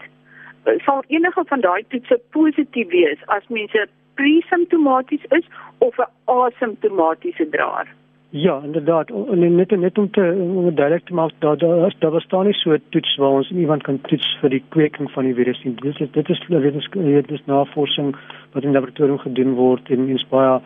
Sal 0.83 1.03
enige 1.07 1.43
van 1.45 1.59
daai 1.59 1.83
toetse 1.87 2.21
positief 2.29 2.87
wees 2.87 3.19
as 3.25 3.47
mense 3.47 3.87
pre-simptomaties 4.13 5.25
is 5.29 5.45
of 5.77 5.97
'n 5.97 6.09
asymptomatiese 6.25 7.49
draer? 7.49 7.87
Ja, 8.33 8.61
inderdaad. 8.63 9.09
En 9.09 9.55
net 9.55 9.71
net 9.77 9.97
om 9.97 10.11
te 10.11 10.21
om 10.55 10.75
duidelik 10.75 11.05
te 11.05 11.13
maak 11.13 11.31
dat 11.39 11.59
daar 11.59 11.95
daar 11.99 12.11
bestaan 12.11 12.45
nie 12.45 12.53
so 12.53 12.71
'n 12.71 12.83
toets 12.89 13.15
waar 13.15 13.29
ons 13.29 13.51
iemand 13.51 13.83
kan 13.83 14.01
toets 14.01 14.37
vir 14.41 14.49
die 14.49 14.63
kweking 14.69 15.11
van 15.11 15.23
die 15.23 15.33
virus 15.33 15.63
nie. 15.63 15.73
Dit 15.75 15.99
is 15.99 16.11
dit 16.11 16.29
is 16.29 16.45
dit 16.47 16.75
is 16.75 16.87
dit 16.91 17.31
is 17.31 17.45
navorsing 17.45 18.15
wat 18.51 18.63
in 18.63 18.71
laboratorium 18.71 19.19
gedoen 19.19 19.53
word 19.53 19.89
en 19.89 20.07
in 20.07 20.19
baie 20.29 20.61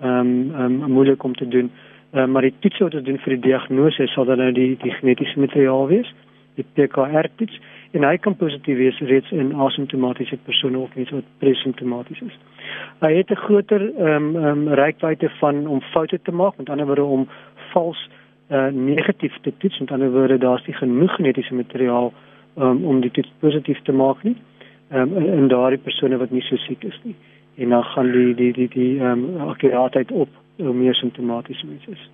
ehm 0.00 0.50
um, 0.60 0.60
um, 0.60 0.90
moeilik 0.90 1.22
om 1.22 1.34
te 1.34 1.48
doen. 1.48 1.70
Uh, 2.12 2.26
maar 2.26 2.42
die 2.42 2.54
toets 2.58 2.78
wat 2.78 2.94
ons 2.94 3.04
doen 3.04 3.18
vir 3.18 3.32
die 3.32 3.48
diagnose 3.48 4.06
sal 4.06 4.24
dan 4.24 4.38
nou 4.38 4.52
die 4.52 4.76
die 4.82 4.92
genetiese 4.92 5.40
materiaal 5.40 5.86
wees, 5.86 6.14
die 6.56 6.66
PCR 6.74 7.28
toets 7.36 7.60
en 7.96 8.04
hy 8.04 8.16
kan 8.20 8.36
positief 8.36 8.76
wees 8.78 8.98
reeds 9.10 9.30
in 9.32 9.52
asymptomatiese 9.66 10.38
persone 10.44 10.78
of 10.78 10.94
mense 10.96 11.14
wat 11.14 11.28
presimptomaties 11.42 12.20
is. 12.26 12.36
Hy 13.00 13.12
het 13.16 13.30
'n 13.30 13.42
groter 13.46 13.82
ehm 13.94 14.36
um, 14.36 14.36
ehm 14.36 14.68
um, 14.68 14.68
reikwyte 14.68 15.30
van 15.40 15.66
om 15.66 15.80
foute 15.80 16.18
te 16.22 16.32
maak, 16.32 16.56
met 16.56 16.70
ander 16.70 16.86
woorde 16.86 17.04
om 17.04 17.28
vals 17.72 18.08
uh, 18.50 18.66
negatief 18.68 19.34
te 19.42 19.52
toets, 19.58 19.78
met 19.78 19.90
ander 19.90 20.10
woorde 20.10 20.38
daar's 20.38 20.66
nie 20.66 20.76
genoeg 20.76 21.14
genetiese 21.14 21.54
materiaal 21.54 22.12
um, 22.56 22.84
om 22.84 23.00
dit 23.00 23.26
positief 23.38 23.82
te 23.82 23.92
maak 23.92 24.22
nie. 24.22 24.36
Ehm 24.90 25.16
um, 25.16 25.26
in 25.38 25.48
daardie 25.48 25.78
persone 25.78 26.16
wat 26.16 26.30
nie 26.30 26.42
so 26.42 26.56
siek 26.56 26.84
is 26.84 27.00
nie. 27.02 27.14
En 27.56 27.68
dan 27.68 27.82
gaan 27.82 28.10
die 28.12 28.34
die 28.34 28.52
die 28.52 28.68
die 28.68 29.00
ehm 29.00 29.24
um, 29.24 29.48
akkuraatheid 29.48 30.10
op 30.12 30.28
hoe 30.56 30.74
meer 30.74 30.94
simptomaties 30.94 31.62
mense 31.62 31.90
is. 31.90 32.10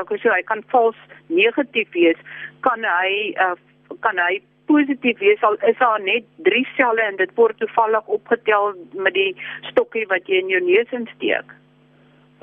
Okay, 0.00 0.18
so 0.22 0.32
hy 0.32 0.42
kan 0.48 0.62
vals 0.72 0.96
negatief 1.28 1.90
wees, 1.92 2.16
kan 2.60 2.84
hy 2.84 3.34
uh, 3.36 3.56
kan 4.00 4.16
hy 4.16 4.40
positief 4.70 5.18
wees 5.20 5.42
al 5.42 5.56
is 5.68 5.78
daar 5.78 6.00
net 6.00 6.24
3 6.48 6.64
selle 6.76 7.02
en 7.04 7.18
dit 7.20 7.32
word 7.36 7.58
toevallig 7.60 8.06
opgetel 8.16 8.72
met 9.06 9.14
die 9.14 9.32
stokkie 9.70 10.06
wat 10.12 10.28
jy 10.30 10.40
in 10.42 10.52
jou 10.52 10.60
neus 10.64 10.94
insteek. 10.96 11.56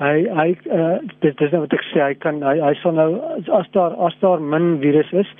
Hy 0.00 0.16
hy 0.38 0.48
uh, 0.72 0.98
dit 1.24 1.46
is 1.46 1.54
nou 1.54 1.64
wat 1.66 1.76
ek 1.76 1.86
sê 1.90 2.02
hy 2.04 2.18
kan 2.24 2.42
hy 2.46 2.56
hy 2.62 2.74
sal 2.82 2.94
nou 2.96 3.08
as 3.60 3.70
daar 3.76 3.96
as 4.08 4.16
daar 4.24 4.42
min 4.52 4.76
virus 4.84 5.10
is 5.24 5.32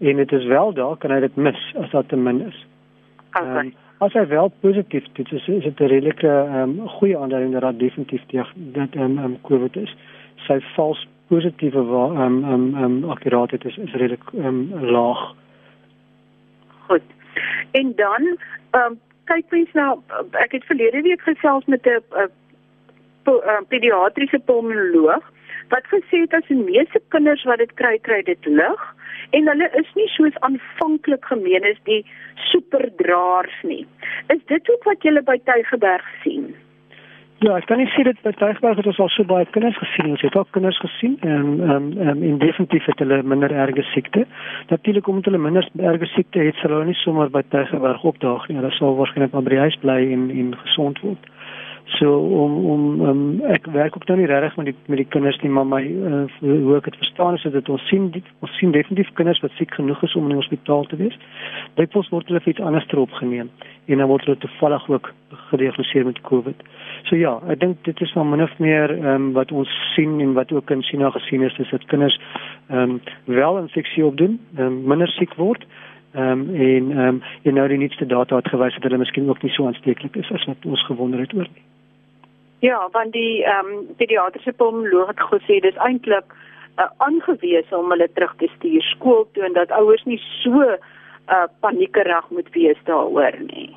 en 0.00 0.20
dit 0.22 0.34
is 0.40 0.48
wel 0.50 0.74
daar 0.76 0.98
kan 1.00 1.14
hy 1.14 1.22
dit 1.26 1.40
mis 1.48 1.62
as 1.82 1.90
daar 1.94 2.06
te 2.10 2.18
min 2.18 2.44
is. 2.48 2.58
Okay. 3.32 3.66
Um, 3.66 3.72
as 4.04 4.14
hy 4.16 4.26
wel 4.30 4.52
positief 4.64 5.08
dit 5.18 5.32
is 5.32 5.48
is 5.56 5.64
dit 5.64 5.80
'n 5.80 5.90
redelike 5.94 6.34
um, 6.60 6.76
goeie 6.98 7.18
aanduiding 7.18 7.52
dat 7.52 7.66
daar 7.66 7.80
definitief 7.86 8.22
die 8.32 8.44
dat 8.76 8.94
um, 8.94 9.18
um, 9.18 9.40
COVID 9.48 9.76
is. 9.76 9.96
Sy 10.46 10.60
vals 10.76 11.06
positiewe 11.30 11.82
ehm 11.82 12.20
um, 12.20 12.44
ehm 12.44 12.54
um, 12.54 12.84
um, 12.84 13.10
akkuraatheid 13.10 13.64
is 13.64 13.76
is 13.76 13.92
redelik 13.92 14.26
ehm 14.34 14.46
um, 14.46 14.90
laag. 14.94 15.22
Goed. 16.88 17.08
En 17.70 17.92
dan 17.96 18.22
ehm 18.70 18.84
um, 18.84 19.00
kyk 19.30 19.50
mens 19.54 19.72
nou 19.78 19.90
ek 20.44 20.52
het 20.52 20.64
verlede 20.70 21.02
week 21.06 21.22
gesels 21.22 21.64
met 21.64 21.86
'n 21.86 23.66
pediatriese 23.68 24.38
pulmonoloog 24.38 25.24
wat 25.68 25.86
gesê 25.94 26.22
het 26.24 26.34
as 26.34 26.46
die 26.48 26.62
meeste 26.62 27.00
kinders 27.08 27.44
wat 27.44 27.58
dit 27.58 27.72
kry 27.74 27.98
kry 27.98 28.22
dit 28.22 28.46
lig 28.46 28.82
en 29.30 29.46
hulle 29.52 29.68
is 29.82 29.90
nie 29.94 30.08
soos 30.16 30.40
aanvanklik 30.46 31.24
gemeen 31.24 31.64
is 31.72 31.78
die 31.84 32.02
superdraers 32.50 33.62
nie. 33.62 33.86
Is 34.34 34.42
dit 34.46 34.70
ook 34.70 34.84
wat 34.84 35.02
jy 35.06 35.22
by 35.22 35.38
Tygerberg 35.44 36.08
sien? 36.24 36.54
Ja, 37.40 37.54
ek 37.56 37.70
kan 37.70 37.78
nie 37.80 37.86
sê 37.94 38.02
dit 38.04 38.18
Tygerberg 38.20 38.76
het 38.76 38.88
ons 38.90 38.98
al 39.00 39.08
so 39.14 39.24
baie 39.24 39.46
kinders 39.54 39.78
gesien. 39.80 40.10
Ons 40.12 40.20
het 40.26 40.34
ook 40.36 40.50
kinders 40.52 40.76
gesien 40.82 41.14
en 41.24 41.46
ehm 41.64 41.86
um, 42.04 42.22
in 42.30 42.36
definitief 42.42 42.84
het 42.90 43.00
hulle 43.00 43.22
minder 43.22 43.52
erge 43.62 43.82
siekte. 43.94 44.26
Natuurlik 44.68 45.08
omdat 45.08 45.30
hulle 45.30 45.40
minder 45.40 45.68
erge 45.92 46.06
siekte 46.12 46.42
het, 46.44 46.60
sal 46.60 46.74
hulle 46.74 46.90
nie 46.90 46.98
sommer 47.00 47.32
by 47.32 47.40
Tygerberg 47.48 48.04
opdaag 48.12 48.44
nie. 48.48 48.58
Hulle 48.60 48.72
sal 48.76 48.92
waarskynlik 48.98 49.32
maar 49.32 49.46
by 49.48 49.54
die 49.54 49.62
huis 49.64 49.78
bly 49.80 49.96
en 50.18 50.28
en 50.42 50.52
gesond 50.66 51.00
word. 51.06 51.30
So 51.98 52.18
om 52.18 52.52
om 52.70 53.00
um, 53.00 53.22
ek 53.50 53.66
werk 53.74 53.96
ook 53.96 54.06
nou 54.06 54.18
nie 54.20 54.26
regtig 54.30 54.56
met 54.56 54.66
die 54.70 54.74
met 54.86 55.00
die 55.00 55.08
kinders 55.10 55.38
nie, 55.42 55.50
maar 55.50 55.66
my 55.66 55.80
uh, 55.82 56.20
hoe 56.38 56.76
ek 56.76 56.86
dit 56.86 56.98
verstaan 57.02 57.34
is 57.34 57.42
dat 57.42 57.68
ons 57.68 57.86
sien 57.90 58.10
die, 58.14 58.22
ons 58.46 58.52
sien 58.60 58.70
definitief 58.70 59.10
kinders 59.18 59.40
wat 59.42 59.56
siek 59.58 59.74
genoeg 59.74 60.02
is 60.06 60.14
om 60.14 60.28
in 60.28 60.36
die 60.36 60.38
hospitaal 60.38 60.86
te 60.86 60.98
wees. 61.00 61.16
Dikwels 61.80 62.10
word 62.14 62.30
hulle 62.30 62.42
vir 62.44 62.52
iets 62.52 62.62
anders 62.62 62.86
opgeneem 62.94 63.50
en 63.90 63.98
dan 63.98 64.08
word 64.08 64.24
hulle 64.28 64.38
toevallig 64.38 64.86
ook 64.88 65.10
gediagnoseer 65.50 66.06
met 66.06 66.20
COVID. 66.28 66.62
So 67.08 67.18
ja, 67.18 67.32
ek 67.50 67.60
dink 67.64 67.82
dit 67.88 68.02
is 68.06 68.12
van 68.14 68.30
min 68.30 68.44
of 68.46 68.54
meer 68.62 68.94
ehm 68.94 69.14
um, 69.14 69.32
wat 69.34 69.50
ons 69.52 69.72
sien 69.96 70.20
en 70.20 70.36
wat 70.38 70.52
ook 70.54 70.70
in 70.70 70.86
China 70.86 71.10
gesien 71.10 71.42
is, 71.42 71.58
is 71.58 71.74
dat 71.74 71.88
kinders 71.90 72.20
ehm 72.68 72.78
um, 72.82 73.00
wel 73.24 73.58
infeksie 73.64 74.06
opdoen, 74.06 74.38
um, 74.58 74.84
minder 74.86 75.10
siek 75.16 75.34
word. 75.34 75.66
Ehm 76.14 76.46
um, 76.46 76.54
en 76.54 76.94
ehm 76.94 77.08
um, 77.08 77.20
en 77.42 77.54
nou 77.54 77.66
die 77.68 77.82
nuutste 77.82 78.06
data 78.06 78.36
het 78.36 78.54
gewys 78.54 78.78
dat 78.78 78.86
hulle 78.86 79.02
miskien 79.02 79.28
ook 79.28 79.42
nie 79.42 79.52
so 79.58 79.66
aansteeklik 79.66 80.16
is 80.16 80.30
as 80.38 80.46
wat 80.46 80.70
ons 80.70 80.86
gewonder 80.86 81.26
het 81.26 81.34
oor 81.34 81.50
nie. 81.50 81.66
Ja, 82.60 82.88
want 82.92 83.12
die 83.12 83.44
ehm 83.44 83.66
um, 83.66 83.86
pediatriese 83.96 84.52
pulmonoloog 84.52 85.08
het 85.08 85.20
gesê 85.32 85.60
dis 85.64 85.76
eintlik 85.76 86.34
uh, 86.78 86.88
aangewese 86.96 87.76
om 87.76 87.90
hulle 87.90 88.08
terug 88.12 88.34
te 88.36 88.48
stuur 88.56 88.82
skool 88.82 89.28
toe 89.32 89.44
en 89.44 89.52
dat 89.52 89.70
ouers 89.70 90.04
nie 90.04 90.20
so 90.42 90.64
uh, 90.64 91.46
paniekerig 91.60 92.28
moet 92.30 92.50
wees 92.52 92.80
daaroor 92.84 93.38
nie. 93.46 93.70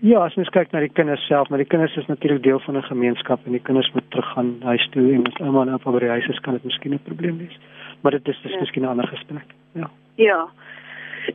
Ja, 0.00 0.22
as 0.24 0.36
mens 0.38 0.50
kyk 0.54 0.70
na 0.70 0.80
die 0.84 0.92
kinders 0.94 1.24
self, 1.26 1.48
maar 1.50 1.58
die 1.58 1.66
kinders 1.66 1.96
is 1.98 2.06
natuurlik 2.06 2.42
deel 2.42 2.60
van 2.60 2.76
'n 2.76 2.86
gemeenskap 2.86 3.40
en 3.46 3.52
die 3.52 3.66
kinders 3.68 3.90
moet 3.92 4.10
teruggaan 4.10 4.56
huis 4.62 4.88
toe 4.90 5.12
en 5.14 5.26
as 5.26 5.40
ouma 5.40 5.62
en 5.62 5.72
oupa 5.74 5.90
by 5.90 5.98
die 5.98 6.08
huis 6.08 6.28
is, 6.28 6.40
kan 6.40 6.54
dit 6.54 6.64
miskien 6.64 6.94
'n 6.94 7.02
probleem 7.04 7.38
wees. 7.38 7.58
Maar 8.00 8.12
dit 8.12 8.28
is 8.28 8.40
dis 8.42 8.52
ja. 8.52 8.60
miskien 8.60 8.82
'n 8.82 8.88
ander 8.88 9.08
gesprek. 9.08 9.48
Ja. 9.72 9.90
Ja. 10.14 10.48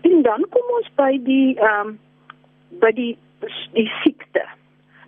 En 0.02 0.22
dan 0.22 0.46
kom 0.50 0.76
ons 0.78 0.90
by 0.96 1.20
die 1.24 1.60
ehm 1.60 1.88
um, 1.88 2.00
by 2.80 2.92
die 2.92 3.18
die 3.74 3.92
siekte. 4.02 4.46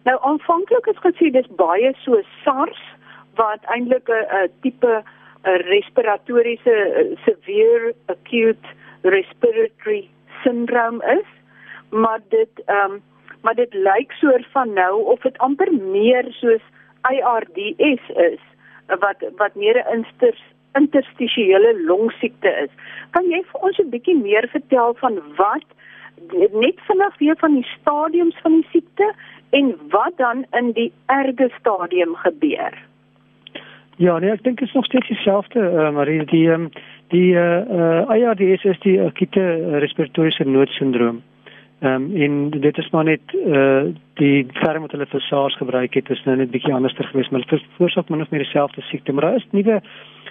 Nou 0.05 0.17
aanvanklik 0.21 0.85
is 0.91 1.01
gesê 1.01 1.31
dis 1.33 1.47
baie 1.57 1.91
so 2.03 2.21
SARS 2.43 2.81
wat 3.39 3.63
eintlik 3.75 4.09
'n 4.09 4.51
tipe 4.61 5.03
respiratoriese 5.69 6.75
severe 7.25 7.93
acute 8.13 8.67
respiratory 9.01 10.09
syndrome 10.43 11.01
is, 11.19 11.29
maar 11.89 12.21
dit 12.29 12.63
ehm 12.65 12.91
um, 12.91 13.03
maar 13.41 13.55
dit 13.55 13.73
lyk 13.73 14.11
soort 14.11 14.45
van 14.51 14.73
nou 14.73 15.03
of 15.13 15.21
dit 15.21 15.37
amper 15.37 15.73
meer 15.73 16.25
soos 16.29 16.61
IRDS 17.09 18.09
is 18.31 18.41
wat 18.87 19.25
wat 19.37 19.55
meer 19.55 19.77
'n 19.77 19.97
inter, 19.97 20.35
interstisiële 20.73 21.83
longsiekte 21.85 22.49
is. 22.63 22.71
Kan 23.09 23.29
jy 23.29 23.43
vir 23.51 23.61
ons 23.61 23.77
'n 23.79 23.89
bietjie 23.89 24.17
meer 24.21 24.47
vertel 24.47 24.93
van 24.93 25.21
wat 25.37 25.67
net 26.51 26.79
vanaf 26.87 27.17
weer 27.17 27.37
van 27.37 27.53
die 27.53 27.67
stadiums 27.79 28.37
van 28.41 28.51
die 28.51 28.67
siekte 28.71 29.13
en 29.55 29.71
wat 29.93 30.17
dan 30.19 30.45
in 30.51 30.71
die 30.75 30.91
erge 31.05 31.49
stadium 31.59 32.15
gebeur? 32.15 32.75
Ja, 33.97 34.17
nee, 34.19 34.31
ek 34.31 34.43
dink 34.43 34.59
dit 34.59 34.67
is 34.67 34.73
nog 34.75 34.85
steeds 34.85 35.07
dieselfde, 35.07 35.59
uh, 35.59 35.91
maar 35.95 36.09
die 36.11 36.47
um, 36.51 36.67
die 37.13 37.31
uh, 37.33 37.61
uh, 37.69 38.17
IRDS 38.17 38.63
is 38.63 38.79
die 38.83 38.97
akute 39.01 39.45
respiratoriese 39.79 40.43
noodsindroom. 40.43 41.21
Ehm 41.79 42.03
um, 42.03 42.15
en 42.15 42.49
dit 42.49 42.77
is 42.77 42.89
maar 42.89 43.03
net 43.03 43.21
eh 43.33 43.51
uh, 43.51 43.83
die 44.13 44.45
term 44.45 44.81
wat 44.81 44.91
hulle 44.91 45.05
vir 45.05 45.21
SARS 45.21 45.57
gebruik 45.57 45.93
het 45.93 46.09
is 46.09 46.23
nou 46.23 46.37
net 46.37 46.51
bietjie 46.51 46.73
anders 46.73 46.93
ter 46.95 47.05
gewees 47.05 47.29
maar 47.29 47.43
dit 47.45 47.63
veroorsaak 47.75 48.09
min 48.09 48.21
of 48.21 48.29
meer 48.29 48.43
dieselfde 48.43 48.81
siekte 48.81 49.11
maar 49.11 49.25
daar 49.25 49.35
is 49.35 49.47
nuwe 49.51 49.81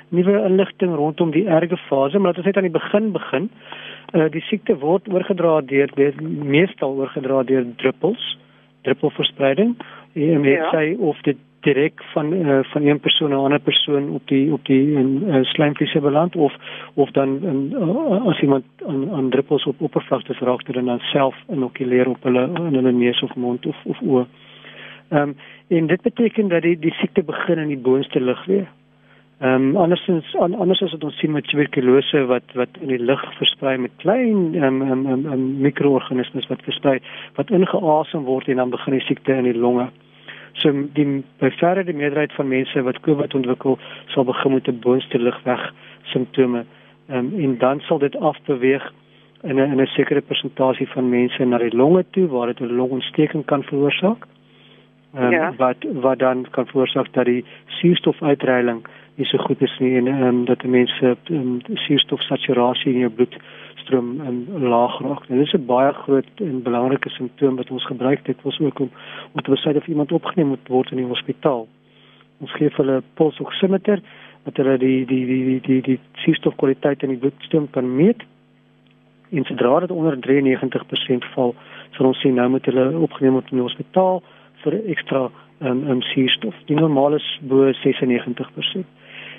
nuwe 0.08 0.44
inligting 0.48 0.94
rondom 0.94 1.30
die 1.30 1.46
erge 1.46 1.76
fase 1.76 2.18
maar 2.18 2.32
dit 2.32 2.40
is 2.40 2.46
net 2.46 2.56
aan 2.56 2.70
die 2.70 2.78
begin 2.80 3.12
begin. 3.12 3.50
Eh 4.12 4.20
uh, 4.20 4.30
die 4.30 4.40
siekte 4.40 4.78
word 4.78 5.08
oorgedra 5.08 5.60
deur 5.60 5.90
meestal 6.22 6.96
oorgedra 6.96 7.42
deur 7.42 7.66
druppels, 7.76 8.38
druppelverspreiding. 8.84 9.74
En 10.14 10.46
dit 10.46 10.60
ja. 10.60 10.70
sê 10.72 10.94
of 10.98 11.20
dit 11.26 11.40
direk 11.64 12.02
van 12.12 12.32
uh, 12.32 12.58
van 12.62 12.86
een 12.86 13.00
persoon 13.00 13.30
na 13.30 13.36
'n 13.36 13.44
ander 13.44 13.60
persoon 13.60 14.10
op 14.10 14.22
die 14.28 14.52
op 14.52 14.64
die 14.64 14.92
in 14.92 15.22
uh, 15.26 15.42
slijmvliese 15.42 16.00
beland 16.00 16.36
of 16.36 16.52
of 16.94 17.10
dan 17.10 17.28
in, 17.42 17.60
uh, 17.72 18.26
as 18.26 18.40
iemand 18.40 18.64
aan 18.86 19.10
aan 19.10 19.30
druppels 19.30 19.64
op 19.64 19.80
oppervlaktes 19.80 20.38
raak 20.38 20.64
dit 20.66 20.74
dan 20.74 20.98
self 20.98 21.36
inokuleer 21.48 22.08
op 22.08 22.22
hulle 22.22 22.44
in 22.54 22.74
hulle 22.74 22.92
neus 22.92 23.22
of 23.22 23.34
mond 23.34 23.66
of 23.66 23.76
of 23.84 24.00
oë. 24.00 24.26
Ehm 25.08 25.28
um, 25.28 25.36
en 25.68 25.86
dit 25.86 26.02
beteken 26.02 26.48
dat 26.48 26.62
die 26.62 26.78
die 26.78 26.92
siekte 26.92 27.22
begin 27.22 27.58
in 27.58 27.68
die 27.68 27.84
boonste 27.88 28.20
lugweë. 28.20 28.66
Ehm 29.40 29.74
um, 29.74 29.76
andersins 29.76 30.34
an, 30.38 30.54
anders 30.54 30.82
as 30.82 30.92
wat 30.92 31.04
ons 31.04 31.16
sien 31.18 31.32
met 31.34 31.46
tuberkulose 31.50 32.20
wat 32.30 32.52
wat 32.54 32.76
in 32.80 32.92
die 32.92 33.02
lug 33.02 33.22
versprei 33.34 33.76
met 33.82 33.90
klein 33.96 34.54
ehm 34.54 34.82
um, 34.82 34.82
ehm 34.82 35.06
um, 35.10 35.32
um, 35.32 35.46
mikroorganismes 35.60 36.46
wat 36.46 36.62
versprei 36.62 37.00
wat 37.34 37.50
ingeasem 37.50 38.22
word 38.28 38.48
en 38.48 38.62
dan 38.62 38.70
begin 38.70 38.94
die 38.94 39.06
siekte 39.08 39.34
in 39.34 39.48
die 39.48 39.58
longe. 39.58 39.88
So 40.62 40.70
die 40.94 41.24
by 41.42 41.50
verre 41.58 41.82
die 41.84 41.96
meerderheid 41.98 42.32
van 42.38 42.48
mense 42.48 42.82
wat 42.86 43.00
COVID 43.02 43.34
ontwikkel 43.34 43.78
sal 44.14 44.24
begin 44.24 44.54
met 44.54 44.68
'n 44.68 44.78
boonste 44.86 45.18
ligweg 45.18 45.72
simptome 46.12 46.64
um, 47.10 47.34
en 47.34 47.58
dan 47.58 47.80
sal 47.80 47.98
dit 47.98 48.16
afbeweeg 48.16 48.92
in 49.42 49.58
'n 49.58 49.70
in 49.72 49.80
'n 49.80 49.86
sekere 49.86 50.20
persentasie 50.20 50.88
van 50.88 51.08
mense 51.08 51.44
na 51.44 51.58
die 51.58 51.76
longe 51.76 52.04
toe 52.10 52.28
waar 52.28 52.46
dit 52.46 52.60
'n 52.60 52.76
longontsteking 52.76 53.44
kan 53.44 53.62
veroorsaak. 53.62 54.26
Um, 55.16 55.30
ja. 55.30 55.54
wat 55.56 55.76
wat 55.92 56.18
dan 56.18 56.46
kan 56.50 56.66
veroorsaak 56.66 57.12
dat 57.12 57.24
die 57.24 57.44
suurstofuitreiling 57.66 58.80
nie 59.14 59.26
so 59.26 59.38
goed 59.38 59.60
is 59.62 59.76
nie 59.78 59.92
en 59.96 60.06
um, 60.06 60.44
dat 60.44 60.64
mense 60.66 61.16
um, 61.30 61.60
suurstofsaturasie 61.74 62.92
in 62.92 62.98
jou 62.98 63.10
bloedstroom 63.10 64.08
um, 64.26 64.40
laag 64.68 64.98
raak. 65.06 65.28
En 65.28 65.38
dit 65.38 65.46
is 65.46 65.54
'n 65.54 65.66
baie 65.66 65.92
groot 65.92 66.42
en 66.42 66.62
belangrike 66.62 67.08
simptoom 67.08 67.56
wat 67.56 67.70
ons 67.70 67.86
gebruik 67.86 68.24
dit 68.24 68.42
was 68.42 68.60
ook 68.60 68.78
om 68.78 68.90
om 69.32 69.40
te 69.40 69.50
besluit 69.50 69.76
of 69.76 69.86
iemand 69.86 70.12
opgeneem 70.12 70.48
moet 70.48 70.68
word 70.68 70.90
in 70.90 70.96
die 70.96 71.06
hospitaal. 71.06 71.66
Ons 72.40 72.52
gee 72.52 72.70
hulle 72.74 73.02
polsoximeter 73.14 74.00
dat 74.42 74.56
hulle 74.56 74.78
die 74.78 75.06
die 75.06 75.26
die 75.26 75.44
die 75.44 75.60
die, 75.60 75.82
die 75.82 76.00
suurstofkwaliteit 76.12 77.02
in 77.02 77.08
die 77.08 77.18
bloedstroom 77.18 77.70
kan 77.70 77.96
meet. 77.96 78.22
En 79.30 79.44
sodra 79.44 79.80
dit 79.80 79.90
onder 79.90 80.16
93% 80.16 81.24
val, 81.34 81.54
sal 81.90 82.06
ons 82.06 82.20
sien 82.20 82.34
nou 82.34 82.48
moet 82.48 82.66
hulle 82.66 82.98
opgeneem 82.98 83.32
word 83.32 83.50
in 83.50 83.56
die 83.56 83.68
hospitaal 83.68 84.22
vir 84.64 84.80
ekstra 84.96 85.30
um, 85.60 85.86
um 85.90 86.02
suurstof. 86.12 86.54
Die 86.68 86.76
normale 86.76 87.16
is 87.22 87.30
bo 87.48 87.70
96% 87.84 88.84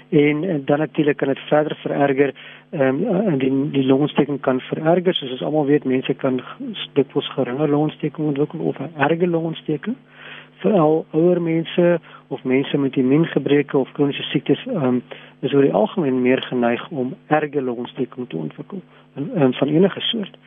en, 0.09 0.43
en 0.43 0.65
dan 0.65 0.79
natuurlik 0.79 1.17
kan 1.17 1.27
dit 1.27 1.39
verder 1.39 1.77
vererger 1.81 2.33
ehm 2.69 3.03
um, 3.03 3.27
en 3.27 3.37
die 3.37 3.69
die 3.71 3.85
longontsteking 3.85 4.39
kan 4.41 4.59
vererger. 4.59 5.13
Soos 5.13 5.31
ons 5.31 5.41
almal 5.41 5.65
weet 5.65 5.85
mense 5.85 6.13
kan 6.13 6.41
dikwels 6.93 7.29
geringe 7.33 7.67
longontsteking 7.67 8.27
ontwikkel 8.27 8.59
of 8.59 8.79
'n 8.79 8.93
erge 8.97 9.27
longontsteking 9.27 9.95
veral 10.65 11.05
ouer 11.11 11.41
mense 11.41 11.99
of 12.33 12.43
mense 12.43 12.77
met 12.77 12.97
immuungebreke 12.97 13.77
of 13.77 13.91
kroniese 13.97 14.25
siektes 14.31 14.65
um, 14.73 15.01
is 15.45 15.53
oor 15.53 15.67
die 15.67 15.73
algemeen 15.81 16.21
meer 16.21 16.41
geneig 16.49 16.89
om 16.89 17.13
erge 17.27 17.61
longontsteking 17.61 18.29
te 18.29 18.37
ontwikkel 18.37 18.81
en, 19.15 19.29
en 19.35 19.53
van 19.53 19.73
enige 19.77 20.01
soort 20.09 20.37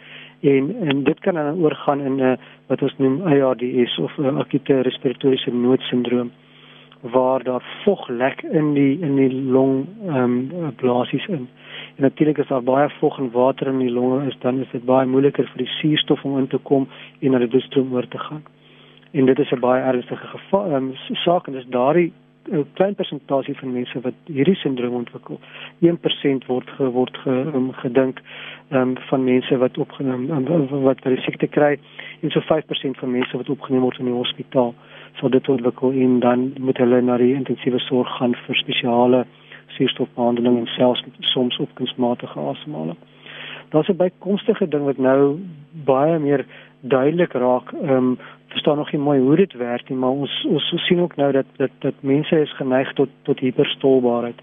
en 0.40 0.74
en 0.90 1.04
dit 1.04 1.20
kan 1.20 1.34
dan 1.34 1.62
oorgaan 1.62 2.00
in 2.00 2.14
'n 2.14 2.20
uh, 2.20 2.36
wat 2.66 2.82
ons 2.82 2.96
noem 2.98 3.22
ARDS 3.22 3.98
of 3.98 4.18
uh, 4.18 4.36
akute 4.38 4.80
respiratoriese 4.80 5.54
noodsindroom 5.54 6.30
waar 7.00 7.42
daar 7.42 7.62
vog 7.84 8.08
lek 8.08 8.42
in 8.42 8.72
die 8.72 8.98
in 9.00 9.16
die 9.16 9.32
long 9.32 9.86
ehm 10.06 10.50
um, 10.52 10.74
blasies 10.76 11.26
in. 11.26 11.48
En 11.96 12.02
natuurlik 12.02 12.38
as 12.38 12.46
daar 12.46 12.62
baie 12.62 12.88
vog 12.98 13.18
en 13.18 13.30
water 13.30 13.66
in 13.66 13.78
die 13.78 13.90
longe 13.90 14.26
is, 14.26 14.36
dan 14.38 14.60
is 14.60 14.70
dit 14.70 14.84
baie 14.84 15.06
moeiliker 15.06 15.46
vir 15.46 15.58
die 15.58 15.72
suurstof 15.80 16.24
om 16.24 16.38
in 16.38 16.46
te 16.46 16.58
kom 16.58 16.88
en 17.18 17.30
na 17.30 17.38
die 17.38 17.48
bloedstroom 17.48 17.92
oor 17.92 18.08
te 18.08 18.18
gaan. 18.18 18.42
En 19.10 19.24
dit 19.24 19.38
is 19.38 19.50
'n 19.50 19.60
baie 19.60 19.82
ernstige 19.82 20.26
geval 20.26 20.74
um, 20.74 20.90
saak 21.12 21.46
en 21.46 21.52
dis 21.52 21.66
daardie 21.68 22.12
'n 22.50 22.66
klein 22.72 22.94
persentasie 22.94 23.56
van 23.56 23.72
mense 23.72 24.00
wat 24.00 24.14
hierdie 24.24 24.54
sindroom 24.54 24.94
ontwikkel. 24.94 25.40
1% 25.80 26.46
word 26.46 26.70
ge, 26.70 26.90
word 26.90 27.16
ge, 27.16 27.30
um, 27.54 27.72
gedink 27.72 28.20
um, 28.70 28.96
van 29.10 29.24
mense 29.24 29.58
wat 29.58 29.78
opgeneem 29.78 30.30
um, 30.30 30.68
wat 30.82 31.02
die 31.02 31.20
siekte 31.20 31.46
kry 31.46 31.78
en 32.20 32.30
so 32.30 32.40
5% 32.40 32.98
van 32.98 33.10
mense 33.10 33.36
wat 33.36 33.48
opgeneem 33.48 33.82
word 33.82 33.98
in 33.98 34.04
die 34.04 34.14
hospitaal 34.14 34.74
sal 35.20 35.30
dit 35.30 35.48
ontwikkel 35.48 35.92
en 35.92 36.20
dan 36.20 36.52
moet 36.58 36.78
hulle 36.78 37.00
na 37.00 37.16
die 37.16 37.34
intensiewe 37.34 37.78
sorg 37.78 38.16
gaan 38.16 38.34
vir 38.46 38.56
spesiale 38.56 39.24
suurstofbehandeling 39.76 40.58
en 40.58 40.66
selfs 40.76 41.04
soms 41.20 41.58
op 41.58 41.74
kunsmatige 41.74 42.40
asemhaling. 42.40 42.96
Daar's 43.70 43.88
'n 43.88 43.96
bykomstige 43.96 44.68
ding 44.68 44.84
wat 44.84 44.98
nou 44.98 45.38
baie 45.84 46.18
meer 46.18 46.46
duidelik 46.80 47.32
raak. 47.32 47.72
Ehm 47.72 47.96
um, 47.96 48.18
verstaan 48.48 48.76
nog 48.76 48.92
nie 48.92 49.00
mooi 49.00 49.20
hoe 49.20 49.36
dit 49.36 49.52
werk 49.52 49.88
nie, 49.88 49.98
maar 49.98 50.10
ons 50.10 50.44
ons 50.48 50.68
sien 50.86 51.00
ook 51.00 51.16
nou 51.16 51.32
dat 51.32 51.46
dat 51.56 51.70
dat 51.78 51.94
mense 52.00 52.40
is 52.40 52.56
geneig 52.56 52.92
tot 52.92 53.08
tot 53.22 53.38
hiperstolbaarheid. 53.38 54.40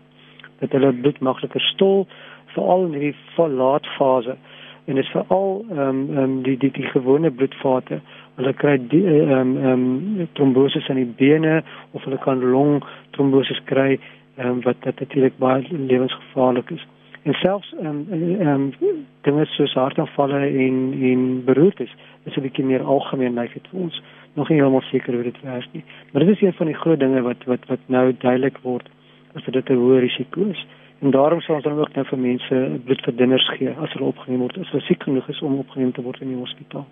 Dat 0.60 0.72
hulle 0.72 0.94
bloed 0.94 1.20
makliker 1.20 1.62
stol 1.62 2.08
veral 2.56 2.86
in 2.86 3.00
hierdie 3.00 3.50
laatfase 3.56 4.38
en 4.86 4.96
dit 4.96 5.04
is 5.04 5.12
veral 5.12 5.66
ehm 5.70 5.80
um, 5.80 6.10
ehm 6.10 6.24
um, 6.24 6.42
die 6.44 6.58
die 6.58 6.72
die 6.72 6.90
gewone 6.94 7.32
bloedvate 7.32 8.00
hulle 8.36 8.54
kry 8.54 8.76
ehm 8.78 9.32
um, 9.32 9.58
ehm 9.58 9.72
um, 9.72 10.28
trombose 10.34 10.84
in 10.88 11.02
die 11.02 11.14
bene 11.22 11.64
of 11.92 12.04
hulle 12.04 12.20
kan 12.28 12.44
long 12.52 12.84
trombose 13.18 13.60
kry 13.72 14.00
um, 14.38 14.62
wat 14.62 14.84
natuurlik 14.84 15.38
baie 15.38 15.66
lewensgevaarlik 15.70 16.70
is. 16.70 16.86
En 17.26 17.34
selfs 17.34 17.74
ehm 17.74 17.86
um, 17.86 18.40
ehm 18.40 18.72
um, 18.82 19.06
dinge 19.22 19.46
soos 19.46 19.74
hartaanvalle 19.74 20.40
en 20.66 20.76
en 21.12 21.22
beroertes 21.46 21.94
is 22.24 22.36
'n 22.36 22.42
bietjie 22.42 22.66
meer 22.66 22.84
algemeen 22.84 23.34
lyk 23.34 23.54
dit 23.54 23.68
vir 23.72 23.80
ons. 23.80 24.02
Nog 24.34 24.50
nie 24.50 24.58
heeltemal 24.58 24.82
seker 24.82 25.14
hoe 25.14 25.24
dit 25.24 25.42
werk 25.42 25.68
nie. 25.72 25.84
Maar 26.12 26.26
dit 26.26 26.36
is 26.36 26.42
een 26.42 26.54
van 26.54 26.66
die 26.66 26.82
groot 26.82 27.00
dinge 27.00 27.22
wat 27.22 27.44
wat 27.44 27.66
wat 27.66 27.80
nou 27.86 28.16
duidelik 28.18 28.58
word 28.62 28.90
as 29.34 29.44
dit 29.44 29.70
'n 29.70 29.82
hoë 29.82 30.00
risiko 30.00 30.46
is. 30.50 30.66
En 31.00 31.12
daarom 31.12 31.42
sal 31.42 31.56
ons 31.56 31.64
dan 31.64 31.80
ook 31.80 31.94
nou 31.94 32.06
vir 32.06 32.20
mense 32.20 32.80
bloedverdunners 32.84 33.50
gee 33.58 33.70
as 33.70 33.94
hulle 33.94 34.12
opgeneem 34.14 34.40
word 34.40 34.58
as 34.58 34.70
hulle 34.70 34.84
siek 34.84 35.04
genoeg 35.04 35.28
is 35.30 35.42
om 35.42 35.60
opgeneem 35.60 35.92
te 35.92 36.02
word 36.02 36.22
in 36.22 36.28
die 36.28 36.44
hospitaal 36.46 36.86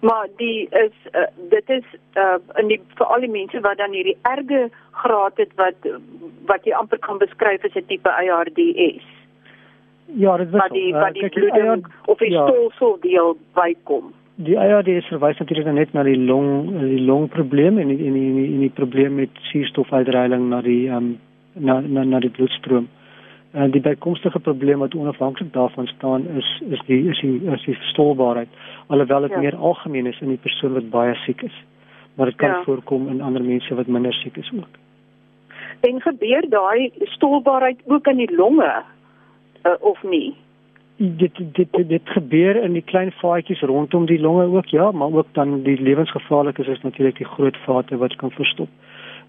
maar 0.00 0.26
die 0.36 0.68
is 0.70 0.94
uh, 1.12 1.28
dit 1.50 1.70
is 1.70 1.84
uh, 2.14 2.38
in 2.60 2.68
die 2.68 2.80
vir 2.98 3.06
al 3.06 3.20
die 3.20 3.30
mense 3.30 3.60
wat 3.60 3.78
dan 3.78 3.92
hierdie 3.96 4.16
erge 4.22 4.68
graad 5.02 5.36
het 5.36 5.54
wat 5.56 5.88
wat 6.50 6.64
jy 6.64 6.72
amper 6.72 6.98
kan 6.98 7.18
beskryf 7.18 7.64
as 7.64 7.74
'n 7.74 7.86
tipe 7.86 8.10
ARDS. 8.10 9.06
Ja, 10.16 10.36
dit 10.36 10.50
was 10.50 10.70
die 10.72 10.92
wat 10.94 11.14
die 11.14 11.28
bloeding 11.28 11.86
of 12.06 12.18
die 12.18 12.30
ja. 12.30 12.46
stolsel 12.46 12.98
deel 13.00 13.36
bykom. 13.54 14.12
Die 14.34 14.58
ARDS 14.58 15.08
verwys 15.10 15.38
natuurlik 15.38 15.72
net 15.74 15.92
na 15.92 16.02
die 16.02 16.18
long 16.18 16.70
die 16.80 17.00
longprobleem 17.00 17.78
en 17.78 17.88
die, 17.88 18.06
en 18.06 18.12
die, 18.12 18.52
en 18.54 18.60
die 18.60 18.74
probleem 18.74 19.14
met 19.14 19.30
suurstofuitreiling 19.50 20.48
na 20.48 20.60
die 20.62 20.88
um, 20.90 21.18
na 21.52 21.80
na 21.80 22.04
na 22.04 22.20
die 22.20 22.30
bloedstroom. 22.30 22.88
En 23.58 23.70
die 23.70 23.80
bykomstige 23.80 24.38
probleem 24.38 24.78
wat 24.78 24.94
onafhanklik 24.94 25.52
daarvan 25.52 25.86
staan 25.86 26.26
is 26.28 26.62
is 26.70 26.82
die 26.86 27.08
is 27.08 27.20
die 27.20 27.40
is 27.44 27.64
die 27.64 27.76
verstolbaarheid 27.76 28.48
alhoewel 28.86 29.20
dit 29.20 29.30
ja. 29.30 29.38
meer 29.38 29.56
algemeen 29.56 30.06
is 30.06 30.20
in 30.20 30.28
die 30.28 30.42
persoon 30.42 30.72
wat 30.72 30.90
baie 30.90 31.14
siek 31.14 31.42
is. 31.42 31.56
Maar 32.14 32.26
dit 32.26 32.36
kan 32.36 32.48
ja. 32.48 32.62
voorkom 32.62 33.08
in 33.08 33.20
ander 33.20 33.42
mense 33.42 33.74
wat 33.74 33.86
minder 33.86 34.12
siek 34.12 34.36
is 34.36 34.52
ook. 34.56 34.78
En 35.80 36.00
gebeur 36.00 36.46
daai 36.48 36.90
stolbaarheid 37.16 37.82
ook 37.86 38.06
in 38.06 38.16
die 38.16 38.34
longe 38.36 38.82
uh, 39.62 39.72
of 39.80 40.02
nie? 40.02 40.36
Dit, 40.96 41.34
dit 41.36 41.72
dit 41.72 41.88
dit 41.88 42.14
gebeur 42.14 42.62
in 42.62 42.72
die 42.72 42.82
klein 42.82 43.12
vaatjies 43.12 43.60
rondom 43.60 44.06
die 44.06 44.20
longe 44.20 44.46
ook 44.46 44.66
ja, 44.66 44.90
maar 44.90 45.12
ook 45.12 45.26
dan 45.32 45.62
die 45.62 45.80
lewensgevaarlik 45.80 46.58
is 46.58 46.66
is 46.66 46.82
natuurlik 46.82 47.16
die 47.16 47.32
groot 47.34 47.56
vate 47.66 47.96
wat 47.96 48.16
kan 48.16 48.30
verstop 48.30 48.68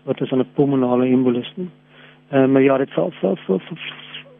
wat 0.03 0.21
is 0.21 0.31
'n 0.31 0.45
pulmonale 0.53 1.05
embolus. 1.05 1.53
Ehm 1.57 2.43
uh, 2.43 2.47
maar 2.47 2.61
ja, 2.61 2.77
dit 2.77 2.89
sal 2.89 3.11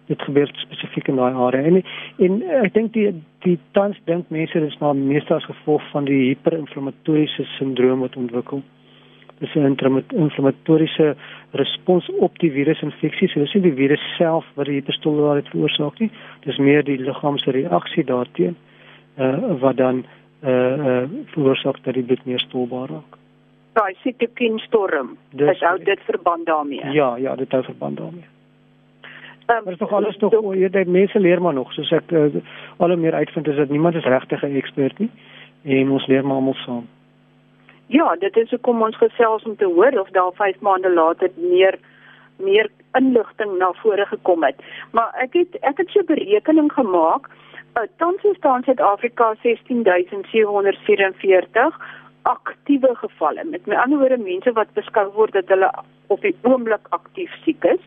dit 0.10 0.22
gebeur 0.26 0.50
spesifiek 0.58 1.08
in 1.12 1.20
daai 1.22 1.34
area 1.34 1.70
en 1.70 1.82
en 2.26 2.42
ek 2.64 2.74
dink 2.74 2.94
die 2.98 3.12
die 3.46 3.58
tans 3.78 3.98
dink 4.10 4.30
mense 4.34 4.60
dis 4.60 4.78
maar 4.82 4.98
meestal 4.98 5.38
as 5.38 5.48
gevolg 5.48 5.86
van 5.94 6.10
die 6.10 6.22
hiperinflammatoriese 6.32 7.46
sindroom 7.58 8.02
wat 8.06 8.18
ontwikkel. 8.20 8.64
Dis 9.40 9.56
'n 9.56 9.78
inflammatoriese 10.26 11.16
respons 11.52 12.10
op 12.20 12.40
die 12.40 12.52
virusinfeksie. 12.52 13.30
So 13.30 13.40
dis 13.40 13.54
nie 13.54 13.62
die 13.70 13.78
virus 13.82 14.04
self 14.18 14.46
wat 14.56 14.66
die 14.66 14.80
hiperstolbaarheid 14.80 15.48
veroorsaak 15.48 16.00
nie. 16.00 16.12
Dis 16.46 16.58
meer 16.58 16.84
die 16.84 16.98
liggaam 16.98 17.38
se 17.38 17.52
reaksie 17.52 18.04
daarteen 18.04 18.56
uh, 19.18 19.60
wat 19.62 19.78
dan 19.78 20.06
eh 20.42 20.50
uh, 20.50 20.86
uh, 20.88 21.04
veroorsaak 21.26 21.84
dat 21.84 21.94
die 21.94 22.04
bloed 22.04 22.26
meer 22.26 22.40
stolbaar 22.40 22.90
raak. 22.90 23.18
Daai 23.74 23.96
sitokinstorm. 24.04 25.18
Dis 25.32 25.60
hou 25.60 25.78
dit 25.84 26.00
verband 26.06 26.46
daarmee. 26.46 26.92
Ja, 26.92 27.16
ja, 27.18 27.36
dit 27.36 27.52
hou 27.52 27.64
verband 27.64 27.98
daarmee. 27.98 28.39
Um, 29.50 29.62
maar 29.66 29.76
nog 29.78 29.94
alles 29.94 30.18
nog 30.18 30.34
o, 30.34 30.54
jy 30.54 30.70
dit 30.70 30.88
mense 30.88 31.20
leer 31.20 31.42
maar 31.42 31.54
nog 31.54 31.74
soos 31.74 31.92
ek 31.92 32.12
uh, 32.12 32.36
al 32.78 32.98
meer 32.98 33.14
uitvind 33.18 33.48
is 33.48 33.56
dat 33.58 33.70
niemand 33.70 33.96
is 33.96 34.06
regtig 34.06 34.44
'n 34.46 34.56
ekspert 34.62 35.00
nie 35.00 35.10
en 35.64 35.92
ons 35.92 36.08
leer 36.08 36.26
maar 36.26 36.36
almal 36.36 36.54
saam. 36.54 36.88
Ja, 37.88 38.16
dit 38.20 38.38
is 38.38 38.50
hoekom 38.50 38.82
ons 38.82 38.98
gesels 38.98 39.44
om 39.44 39.56
te 39.56 39.66
hoor 39.66 40.00
of 40.00 40.10
daar 40.10 40.32
5 40.34 40.60
maande 40.60 40.94
later 40.94 41.30
meer 41.36 41.80
meer 42.38 42.70
inligting 42.94 43.58
na 43.58 43.72
vore 43.82 44.06
gekom 44.06 44.44
het. 44.44 44.56
Maar 44.92 45.14
ek 45.18 45.34
het 45.34 45.56
ek 45.62 45.78
het 45.78 45.90
so 45.90 46.00
'n 46.00 46.06
berekening 46.06 46.72
gemaak. 46.72 47.28
Uh, 47.28 47.34
tans 47.98 48.24
is 48.24 48.38
in 48.42 48.64
Suid-Afrika 48.64 49.36
16744 49.42 51.80
aktiewe 52.22 52.96
gevalle. 52.96 53.44
Met 53.44 53.66
my 53.66 53.76
ander 53.76 54.00
woorde 54.00 54.18
mense 54.18 54.52
wat 54.52 54.74
beskou 54.74 55.12
word 55.14 55.34
dat 55.34 55.48
hulle 55.48 55.72
op 56.08 56.22
die 56.22 56.36
oomblik 56.42 56.88
aktief 56.90 57.32
siek 57.44 57.64
is. 57.64 57.80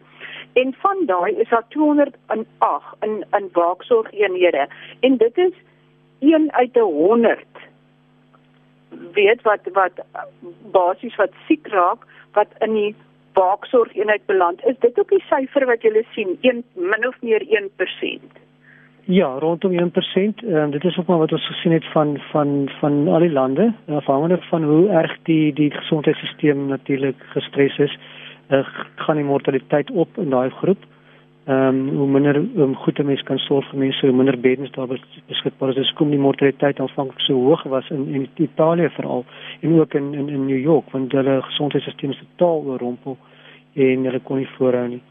En 0.52 0.74
van 0.78 1.06
daai 1.06 1.34
is 1.34 1.48
daar 1.48 1.64
208 1.68 2.84
in 3.00 3.24
in 3.30 3.48
waaksorgeenhede. 3.52 4.68
En 5.00 5.16
dit 5.16 5.38
is 5.38 5.52
1 6.18 6.52
uit 6.52 6.74
100 6.74 7.44
weet 9.12 9.42
wat 9.42 9.60
wat 9.72 10.04
basies 10.70 11.16
wat 11.16 11.32
siek 11.46 11.66
raak 11.66 12.06
wat 12.32 12.48
in 12.58 12.72
die 12.72 12.94
waaksorgeenheid 13.32 14.26
beland. 14.26 14.64
Is 14.64 14.78
dit 14.78 14.98
ook 14.98 15.08
die 15.08 15.24
syfer 15.28 15.66
wat 15.66 15.82
julle 15.82 16.04
sien? 16.12 16.38
1 16.40 16.64
min 16.74 17.06
of 17.06 17.22
meer 17.22 17.42
1% 17.46 18.40
Ja, 19.04 19.38
rondom 19.38 19.72
1%. 19.72 19.74
Ehm 19.74 20.56
um, 20.56 20.70
dit 20.70 20.84
is 20.84 20.98
ook 20.98 21.06
maar 21.06 21.18
wat 21.18 21.32
ons 21.32 21.46
gesien 21.46 21.72
het 21.72 21.84
van 21.92 22.18
van 22.30 22.70
van 22.80 23.08
al 23.08 23.18
die 23.18 23.32
lande, 23.32 23.72
afhangende 23.88 24.38
van 24.40 24.64
hoe 24.64 24.88
erg 24.88 25.18
die 25.22 25.52
die 25.52 25.70
gesondheidstelsel 25.70 26.54
natuurlik 26.54 27.16
gestres 27.18 27.78
is, 27.78 27.98
uh, 28.52 28.64
gaan 29.04 29.16
die 29.16 29.24
mortaliteit 29.24 29.90
op 29.90 30.18
in 30.18 30.30
daai 30.30 30.50
groep. 30.50 30.88
Ehm 31.44 31.68
um, 31.68 31.96
hoe 31.96 32.06
minder 32.06 32.36
um, 32.36 32.74
goeie 32.76 33.04
mense 33.04 33.24
kan 33.26 33.38
sorg 33.38 33.66
vir 33.70 33.78
mense, 33.78 34.06
hoe 34.06 34.14
minder 34.14 34.36
beddens 34.40 34.70
daar 34.70 34.86
beskikbaar 35.26 35.72
is. 35.72 35.74
Dis 35.74 35.92
kom 35.98 36.10
die 36.10 36.18
mortaliteit 36.18 36.80
aanvanklik 36.80 37.20
so 37.20 37.34
hoog 37.34 37.64
was 37.72 37.88
in 37.90 38.04
in 38.14 38.28
Italië 38.36 38.88
veral 38.94 39.24
en 39.60 39.80
ook 39.80 39.94
in 39.94 40.14
in 40.14 40.28
in 40.28 40.46
New 40.46 40.60
York 40.60 40.92
want 40.92 41.12
hulle 41.12 41.42
gesondheidstelsel 41.42 42.10
is 42.10 42.20
totaal 42.36 42.62
oorrompel 42.64 43.16
en 43.74 44.04
hulle 44.04 44.20
kon 44.20 44.38
nie 44.38 44.48
voorhou 44.56 44.88
nie. 44.88 45.02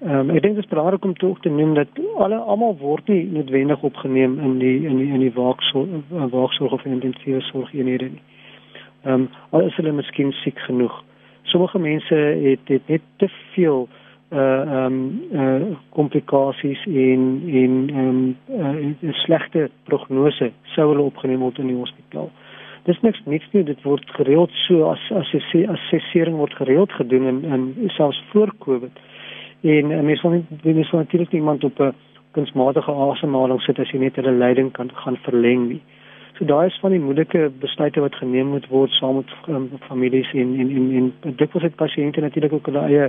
Ehm 0.00 0.18
um, 0.18 0.30
ek 0.30 0.42
dink 0.42 0.54
dit 0.54 0.64
is 0.64 0.70
belangrik 0.70 1.04
om 1.04 1.14
tog 1.14 1.40
te 1.40 1.50
noem 1.50 1.74
dat 1.74 2.00
alle 2.16 2.36
almal 2.36 2.76
word 2.80 3.08
nie 3.08 3.26
noodwendig 3.32 3.82
opgeneem 3.82 4.38
in 4.38 4.58
die 4.58 4.86
in 4.86 4.96
die 5.02 5.10
in 5.12 5.20
die 5.20 5.32
waaksorg 5.34 6.08
waaksorg 6.32 6.72
of 6.72 6.84
intensiewe 6.84 7.40
sorgeenhede 7.50 8.08
nie. 8.14 8.22
Ehm 9.04 9.14
um, 9.14 9.28
al 9.50 9.66
is 9.66 9.76
hulle 9.76 9.92
miskien 9.92 10.32
siek 10.32 10.58
genoeg. 10.70 11.02
Sommige 11.48 11.78
mense 11.78 12.14
het 12.14 12.68
het 12.68 12.88
net 12.88 13.02
te 13.16 13.28
veel 13.54 13.88
uh 14.32 14.38
ehm 14.38 14.92
um, 14.92 15.22
uh 15.32 15.76
komplikasies 15.96 16.84
en 16.86 17.42
en 17.46 17.88
ehm 17.94 18.36
um, 18.52 18.96
uh, 19.00 19.12
slegte 19.24 19.70
prognose 19.84 20.52
sou 20.62 20.88
hulle 20.90 21.02
opgeneem 21.02 21.40
word 21.40 21.58
in 21.58 21.66
die 21.72 21.76
hospitaal. 21.76 22.30
Dis 22.84 23.00
niks 23.00 23.22
niks 23.24 23.48
nie, 23.52 23.64
dit 23.64 23.82
word 23.82 24.04
gereeld 24.16 24.50
so 24.66 24.90
as 24.90 25.00
as 25.16 25.32
assessering 25.68 26.36
word 26.36 26.54
gereeld 26.60 26.92
gedoen 26.92 27.26
en 27.26 27.44
en 27.52 27.90
selfs 27.96 28.22
voor 28.32 28.52
Covid 28.58 29.00
en 29.60 29.90
uh, 29.90 30.00
mens 30.00 30.22
wil 30.22 30.30
nie 30.30 30.74
mens 30.74 30.90
wil 30.90 31.00
natuurlik 31.00 31.32
iemand 31.32 31.64
op 31.64 31.80
'n 31.80 31.94
kunsmatige 32.30 32.92
asemhaling 32.92 33.60
sit 33.60 33.78
as 33.78 33.90
jy 33.90 33.98
net 33.98 34.16
hulle 34.16 34.32
lyding 34.32 34.72
kan 34.72 34.90
gaan 34.94 35.16
verleng 35.16 35.68
nie. 35.68 35.82
So 36.38 36.44
daai 36.46 36.66
is 36.66 36.78
van 36.78 36.92
die 36.94 37.00
moeilike 37.02 37.48
besluite 37.58 38.00
wat 38.00 38.14
geneem 38.14 38.52
moet 38.54 38.66
word 38.70 38.92
saam 38.94 39.16
met 39.16 39.30
um, 39.50 39.64
families 39.88 40.28
en 40.38 40.52
en 40.62 40.68
en, 40.70 40.90
en 41.26 41.32
dikwels 41.40 41.64
het 41.66 41.74
pasiënte 41.74 42.22
natuurlik 42.22 42.52
ook 42.52 42.68
hulle 42.70 42.84
eie 42.86 43.08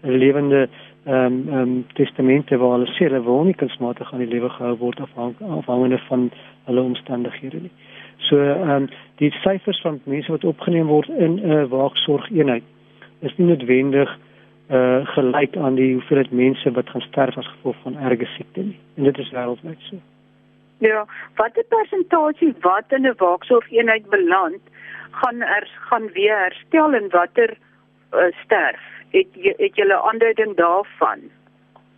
lewende 0.00 0.62
ehm 1.04 1.26
um, 1.26 1.48
ehm 1.48 1.58
um, 1.60 1.74
testamente 1.98 2.56
waar 2.56 2.78
hulle 2.78 2.94
sê 2.96 3.04
hulle 3.04 3.20
wil 3.26 3.44
nie 3.44 3.56
kunsmatig 3.62 4.12
aan 4.12 4.24
die 4.24 4.30
lewe 4.30 4.48
gehou 4.54 4.78
word 4.80 5.00
afhang, 5.00 5.34
afhangende 5.58 5.98
van 6.06 6.30
hulle 6.64 6.82
omstandighede 6.82 7.60
nie. 7.66 7.74
So 8.30 8.40
ehm 8.40 8.70
um, 8.70 8.88
die 9.20 9.30
syfers 9.42 9.80
van 9.84 10.00
mense 10.04 10.32
wat 10.32 10.48
opgeneem 10.54 10.86
word 10.86 11.08
in 11.08 11.36
'n 11.42 11.50
uh, 11.50 11.64
waaksorgeenheid 11.76 12.64
is 13.20 13.36
nie 13.36 13.46
noodwendig 13.46 14.18
uh 14.70 15.04
gelyk 15.12 15.56
aan 15.56 15.74
die 15.74 15.92
hoeveelheid 15.92 16.32
mense 16.32 16.72
wat 16.72 16.88
gaan 16.88 17.06
sterf 17.10 17.36
as 17.38 17.52
gevolg 17.52 17.76
van 17.82 17.98
erge 17.98 18.26
siekte 18.36 18.60
nie. 18.60 18.78
En 18.96 19.04
dit 19.04 19.18
is 19.18 19.30
wêreldwyd 19.30 19.80
so. 19.90 19.96
Ja, 20.84 21.06
watter 21.36 21.64
persentasie 21.68 22.54
wat 22.60 22.92
in 22.92 23.06
'n 23.06 23.14
waaksorgeenheid 23.16 24.08
beland, 24.08 24.62
gaan 25.10 25.40
er 25.40 25.68
gaan 25.88 26.06
weer 26.12 26.38
herstel 26.38 26.92
en 26.94 27.08
watter 27.10 27.56
uh, 28.12 28.32
sterf? 28.44 28.82
Het 29.08 29.26
het 29.56 29.76
julle 29.76 30.02
aanduiding 30.02 30.56
daarvan? 30.56 31.18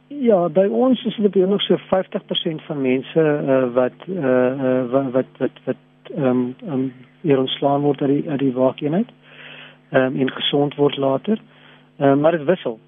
Ja, 0.08 0.48
by 0.48 0.66
ons 0.70 1.04
is 1.04 1.16
dit 1.16 1.34
nog 1.34 1.62
so 1.62 1.76
50% 1.76 2.64
van 2.66 2.80
mense 2.80 3.20
uh, 3.20 3.74
wat 3.74 3.98
uh, 4.06 4.24
uh 4.24 4.90
wat 4.90 5.10
wat 5.12 5.30
wat 5.38 5.56
wat 5.64 5.76
ehm 6.14 6.26
um, 6.26 6.56
um, 6.68 6.92
hier 7.20 7.38
ontslaan 7.38 7.80
word 7.80 8.00
uit 8.00 8.10
die 8.10 8.30
uit 8.30 8.38
die 8.38 8.52
waakeenheid. 8.52 9.08
Ehm 9.90 10.02
um, 10.02 10.20
en 10.20 10.30
gesond 10.30 10.74
word 10.74 10.96
later. 10.96 11.38
Uh, 11.98 12.14
maar 12.14 12.32
dit 12.32 12.44
wissel. 12.44 12.78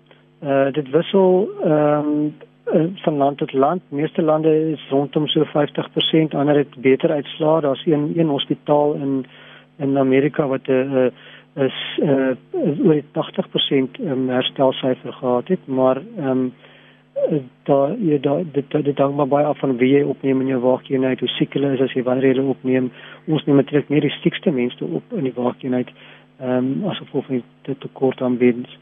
Uh 0.43 0.71
dit 0.73 0.91
wissel 0.91 1.49
ehm 1.65 2.07
um, 2.07 2.35
van 2.95 3.17
land 3.17 3.39
tot 3.39 3.53
land. 3.53 3.83
Meeste 3.89 4.23
lande 4.23 4.71
is 4.71 4.89
rondom 4.91 5.27
so 5.27 5.45
50%, 5.45 6.35
ander 6.37 6.57
het 6.57 6.77
beter 6.77 7.11
uitslaa. 7.11 7.61
Daar's 7.61 7.87
een 7.87 8.13
een 8.17 8.29
hospitaal 8.29 8.95
in 8.95 9.27
in 9.79 9.99
Amerika 9.99 10.47
wat 10.47 10.67
'n 10.67 10.73
uh, 10.73 11.07
is 11.65 11.99
uh 12.03 12.35
oor 12.85 13.03
80% 13.03 14.01
um, 14.01 14.29
herstelsyfer 14.29 15.13
gehad 15.13 15.49
het, 15.49 15.67
maar 15.67 16.03
ehm 16.17 16.29
um, 16.29 16.53
daar 17.63 17.99
jy 17.99 18.21
daar 18.21 18.45
dit 18.53 18.71
dit 18.71 18.99
hang 18.99 19.15
maar 19.17 19.29
baie 19.29 19.47
af 19.47 19.59
van 19.59 19.77
wie 19.77 19.91
jy 19.97 20.03
opneem 20.03 20.41
in 20.41 20.47
jou 20.47 20.61
waakeenheid, 20.61 21.21
hoe 21.21 21.29
siek 21.29 21.53
hulle 21.53 21.73
is 21.73 21.81
as 21.81 21.93
jy 21.93 22.03
wanneer 22.03 22.37
jy 22.37 22.43
opneem. 22.43 22.93
Ons 23.27 23.45
neem 23.45 23.57
natuurlik 23.57 23.89
meer 23.89 24.07
die 24.07 24.19
siekste 24.21 24.51
mense 24.51 24.85
op 24.85 25.03
in 25.17 25.27
die 25.27 25.35
waakeenheid 25.35 25.91
ehm 26.41 26.51
um, 26.57 26.85
as 26.91 26.99
gevolg 26.99 27.27
van 27.27 27.43
die 27.63 27.79
tekort 27.79 28.23
aan 28.23 28.39
beddens. 28.39 28.79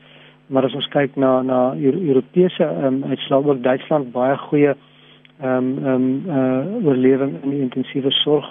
Ehm 0.47 0.55
maar 0.55 0.65
as 0.65 0.75
ons 0.75 0.89
kyk 0.89 1.17
na 1.17 1.43
na 1.43 1.75
Europese 1.75 2.65
um, 2.85 3.03
uitslae 3.05 3.45
ook 3.45 3.63
Duitsland 3.63 4.13
baie 4.13 4.37
goeie 4.37 4.75
ehm 5.41 5.49
um, 5.51 5.85
ehm 5.85 5.95
um, 5.95 6.07
uh, 6.27 6.87
oorlewing 6.87 7.35
in 7.43 7.51
die 7.51 7.61
intensiewe 7.61 8.11
sorg 8.23 8.47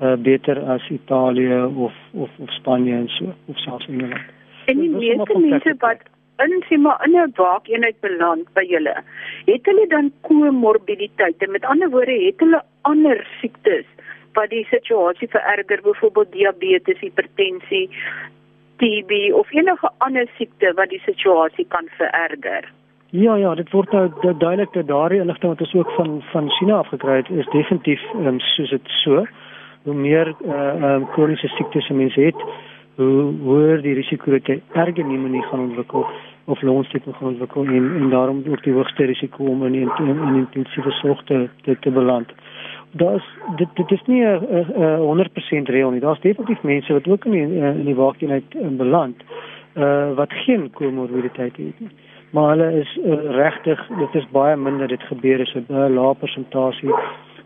uh, 0.00 0.16
beter 0.16 0.58
as 0.74 0.88
Italië 0.90 1.62
of 1.86 1.94
of 2.12 2.30
of 2.38 2.50
Spanje 2.50 2.94
en 2.94 3.08
so 3.08 3.34
of 3.46 3.58
selfs 3.58 3.86
Engeland. 3.86 4.26
En 4.66 4.80
die 4.80 4.90
meeste 4.90 5.38
mense 5.38 5.74
wat 5.78 6.02
in 6.44 6.62
sima 6.68 6.98
in 7.04 7.16
'n 7.16 7.32
waakeenheid 7.36 8.00
beland 8.00 8.52
by 8.54 8.64
julle, 8.68 8.96
het 9.46 9.66
hulle 9.66 9.86
dan 9.86 10.12
komorbiditeite. 10.20 11.46
Met 11.46 11.64
ander 11.64 11.90
woorde, 11.90 12.24
het 12.24 12.40
hulle 12.40 12.62
ander 12.82 13.26
siektes 13.40 13.86
wat 14.32 14.50
die 14.50 14.66
situasie 14.70 15.28
vererger, 15.28 15.80
byvoorbeeld 15.82 16.32
diabetes, 16.32 17.00
hipertensie, 17.00 17.90
TB 18.80 19.32
of 19.34 19.52
enige 19.52 19.90
ander 19.98 20.26
siekte 20.36 20.72
wat 20.74 20.90
die 20.94 21.02
situasie 21.04 21.66
kan 21.68 21.88
vererger. 21.98 22.68
Ja 23.10 23.34
ja, 23.40 23.54
dit 23.54 23.70
word 23.72 23.92
nou 23.92 24.08
duidelik 24.22 24.72
dat 24.72 24.86
daardie 24.86 25.20
inligting 25.20 25.52
wat 25.52 25.60
ons 25.60 25.74
ook 25.74 25.90
van 25.96 26.22
van 26.32 26.50
China 26.58 26.80
afgekry 26.82 27.16
het, 27.16 27.30
is 27.30 27.46
definitief 27.54 28.02
um, 28.14 28.40
soos 28.40 28.70
dit 28.70 28.90
so. 29.02 29.24
Hoe 29.82 29.94
meer 29.94 30.34
uh, 30.44 30.92
um, 30.92 31.06
kroniese 31.14 31.48
siektes 31.48 31.88
mense 31.88 32.20
het, 32.20 32.42
hoe 32.96 33.32
hoër 33.42 33.82
die 33.82 33.94
risiko 33.94 34.30
dat 34.34 34.50
jy 34.50 34.58
erge 34.74 35.00
pneumonie 35.00 35.42
gaan 35.48 35.60
ontwikkel 35.70 36.04
of 36.44 36.62
longsteking 36.62 37.16
gaan 37.16 37.28
ontwikkel 37.32 37.64
en 37.64 37.88
en 38.00 38.10
daarom 38.10 38.42
ook 38.48 38.62
die 38.62 38.72
hoogste 38.72 39.04
risiko 39.04 39.44
om 39.44 39.64
in 39.66 39.74
in, 39.74 39.90
in 40.08 40.34
intensiewe 40.34 40.90
sorg 41.00 41.24
te, 41.24 41.48
te 41.62 41.90
beland 41.90 42.32
daar's 42.90 43.24
dit 43.56 43.68
dit 43.74 43.90
is 43.90 44.02
nie 44.06 44.24
'n 44.24 44.98
100% 44.98 45.68
reël 45.68 45.90
nie. 45.90 46.00
Daar's 46.00 46.20
definitief 46.20 46.62
mense 46.62 46.92
wat 46.92 47.08
ook 47.08 47.24
in 47.24 47.30
die, 47.30 47.56
in 47.56 47.84
die 47.84 47.94
waakeenheid 47.94 48.76
beland 48.76 49.22
uh 49.74 50.14
wat 50.14 50.32
geen 50.32 50.70
komorbiditeit 50.70 51.56
het 51.56 51.80
nie. 51.80 51.90
Maar 52.30 52.48
hulle 52.48 52.80
is 52.80 52.98
uh, 53.04 53.14
regtig 53.30 53.86
dit 53.98 54.14
is 54.14 54.28
baie 54.30 54.56
minder 54.56 54.88
dit 54.88 55.02
gebeur 55.02 55.40
is 55.40 55.54
'n 55.54 55.94
lae 55.94 56.14
persentasie. 56.14 56.94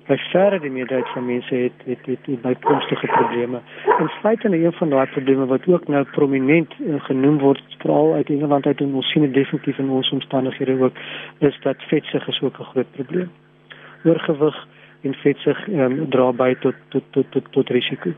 By 0.07 0.16
verre 0.16 0.59
die 0.61 0.70
meerderheid 0.70 1.09
van 1.09 1.26
mense 1.26 1.55
het 1.55 1.72
het 1.85 2.07
het, 2.07 2.26
het 2.26 2.42
bykomstige 2.42 3.07
probleme. 3.07 3.61
En 3.98 4.09
feite 4.09 4.46
en 4.46 4.52
een 4.52 4.72
van 4.72 4.90
daai 4.90 5.07
probleme 5.07 5.46
wat 5.46 5.66
ook 5.66 5.88
nou 5.88 6.05
prominent 6.05 6.74
uh, 6.81 7.00
genoem 7.00 7.38
word 7.38 7.62
veral 7.78 8.14
uit 8.14 8.31
Engeland 8.31 8.66
uit 8.66 8.81
en 8.81 8.94
ons 8.94 9.11
sien 9.11 9.22
dit 9.22 9.35
definitief 9.35 9.78
in 9.78 9.90
ons 9.90 10.11
omstandighede 10.11 10.83
ook 10.83 10.96
is 11.38 11.59
dat 11.61 11.76
vetsug 11.78 12.28
is 12.28 12.42
ook 12.42 12.59
'n 12.59 12.70
groot 12.72 12.90
probleem. 12.92 13.31
Oorgewig 14.05 14.66
en 15.02 15.14
vetsig 15.14 15.68
um, 15.68 16.10
dra 16.10 16.30
by 16.32 16.54
tot 16.60 16.74
tot 16.88 17.04
tot 17.10 17.30
tot, 17.30 17.52
tot 17.52 17.70
risiko. 17.70 18.12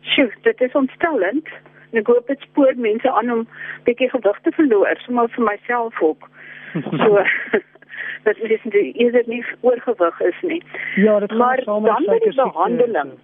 Sjoe, 0.00 0.30
dit 0.42 0.60
is 0.60 0.72
ontstellend. 0.78 1.48
Ek 1.92 2.08
hoop 2.08 2.26
dit 2.26 2.40
spoor 2.48 2.72
mense 2.76 3.10
aan 3.10 3.30
om 3.30 3.44
bietjie 3.84 4.08
gewig 4.10 4.40
te 4.42 4.52
verloor, 4.56 5.00
sommer 5.04 5.28
vir 5.36 5.44
myself 5.44 6.02
ook. 6.02 6.28
So 6.72 7.24
dat 8.24 8.36
dit 8.36 8.50
is 8.50 9.26
nie 9.26 9.44
oorgewig 9.60 10.20
is 10.20 10.40
nie. 10.40 10.62
Ja, 10.96 11.18
dit 11.18 11.36
maar 11.36 11.64
dan 11.64 12.04
met 12.06 12.22
die 12.22 12.34
behandeling. 12.34 13.16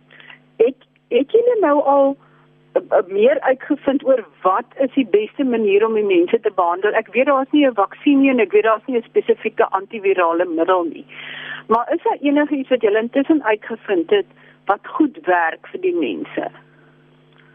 Ek 0.56 0.74
ek 1.08 1.32
het 1.32 1.60
nou 1.60 1.82
al 1.82 2.16
meer 3.06 3.40
uitgevind 3.40 4.04
oor 4.06 4.24
wat 4.42 4.64
is 4.78 4.92
die 4.94 5.06
beste 5.06 5.44
manier 5.44 5.86
om 5.86 5.94
die 5.94 6.04
mense 6.04 6.40
te 6.40 6.52
behandel. 6.54 6.92
Ek 6.94 7.08
weet 7.12 7.26
daar's 7.26 7.50
nie 7.50 7.66
'n 7.66 7.74
vaksin 7.74 8.20
nie 8.20 8.30
en 8.30 8.40
ek 8.40 8.52
weet 8.52 8.64
daar's 8.64 8.86
nie 8.86 8.98
'n 8.98 9.02
spesifieke 9.02 9.66
antivirale 9.70 10.44
middel 10.44 10.84
nie. 10.84 11.06
Maar 11.68 11.92
is 11.94 12.02
daar 12.02 12.18
enigiets 12.20 12.68
wat 12.68 12.80
julle 12.82 13.00
intussen 13.00 13.44
uitgevind 13.44 14.10
het 14.10 14.26
wat 14.64 14.80
goed 14.82 15.18
werk 15.24 15.66
vir 15.66 15.80
die 15.80 15.94
mense? 15.94 16.50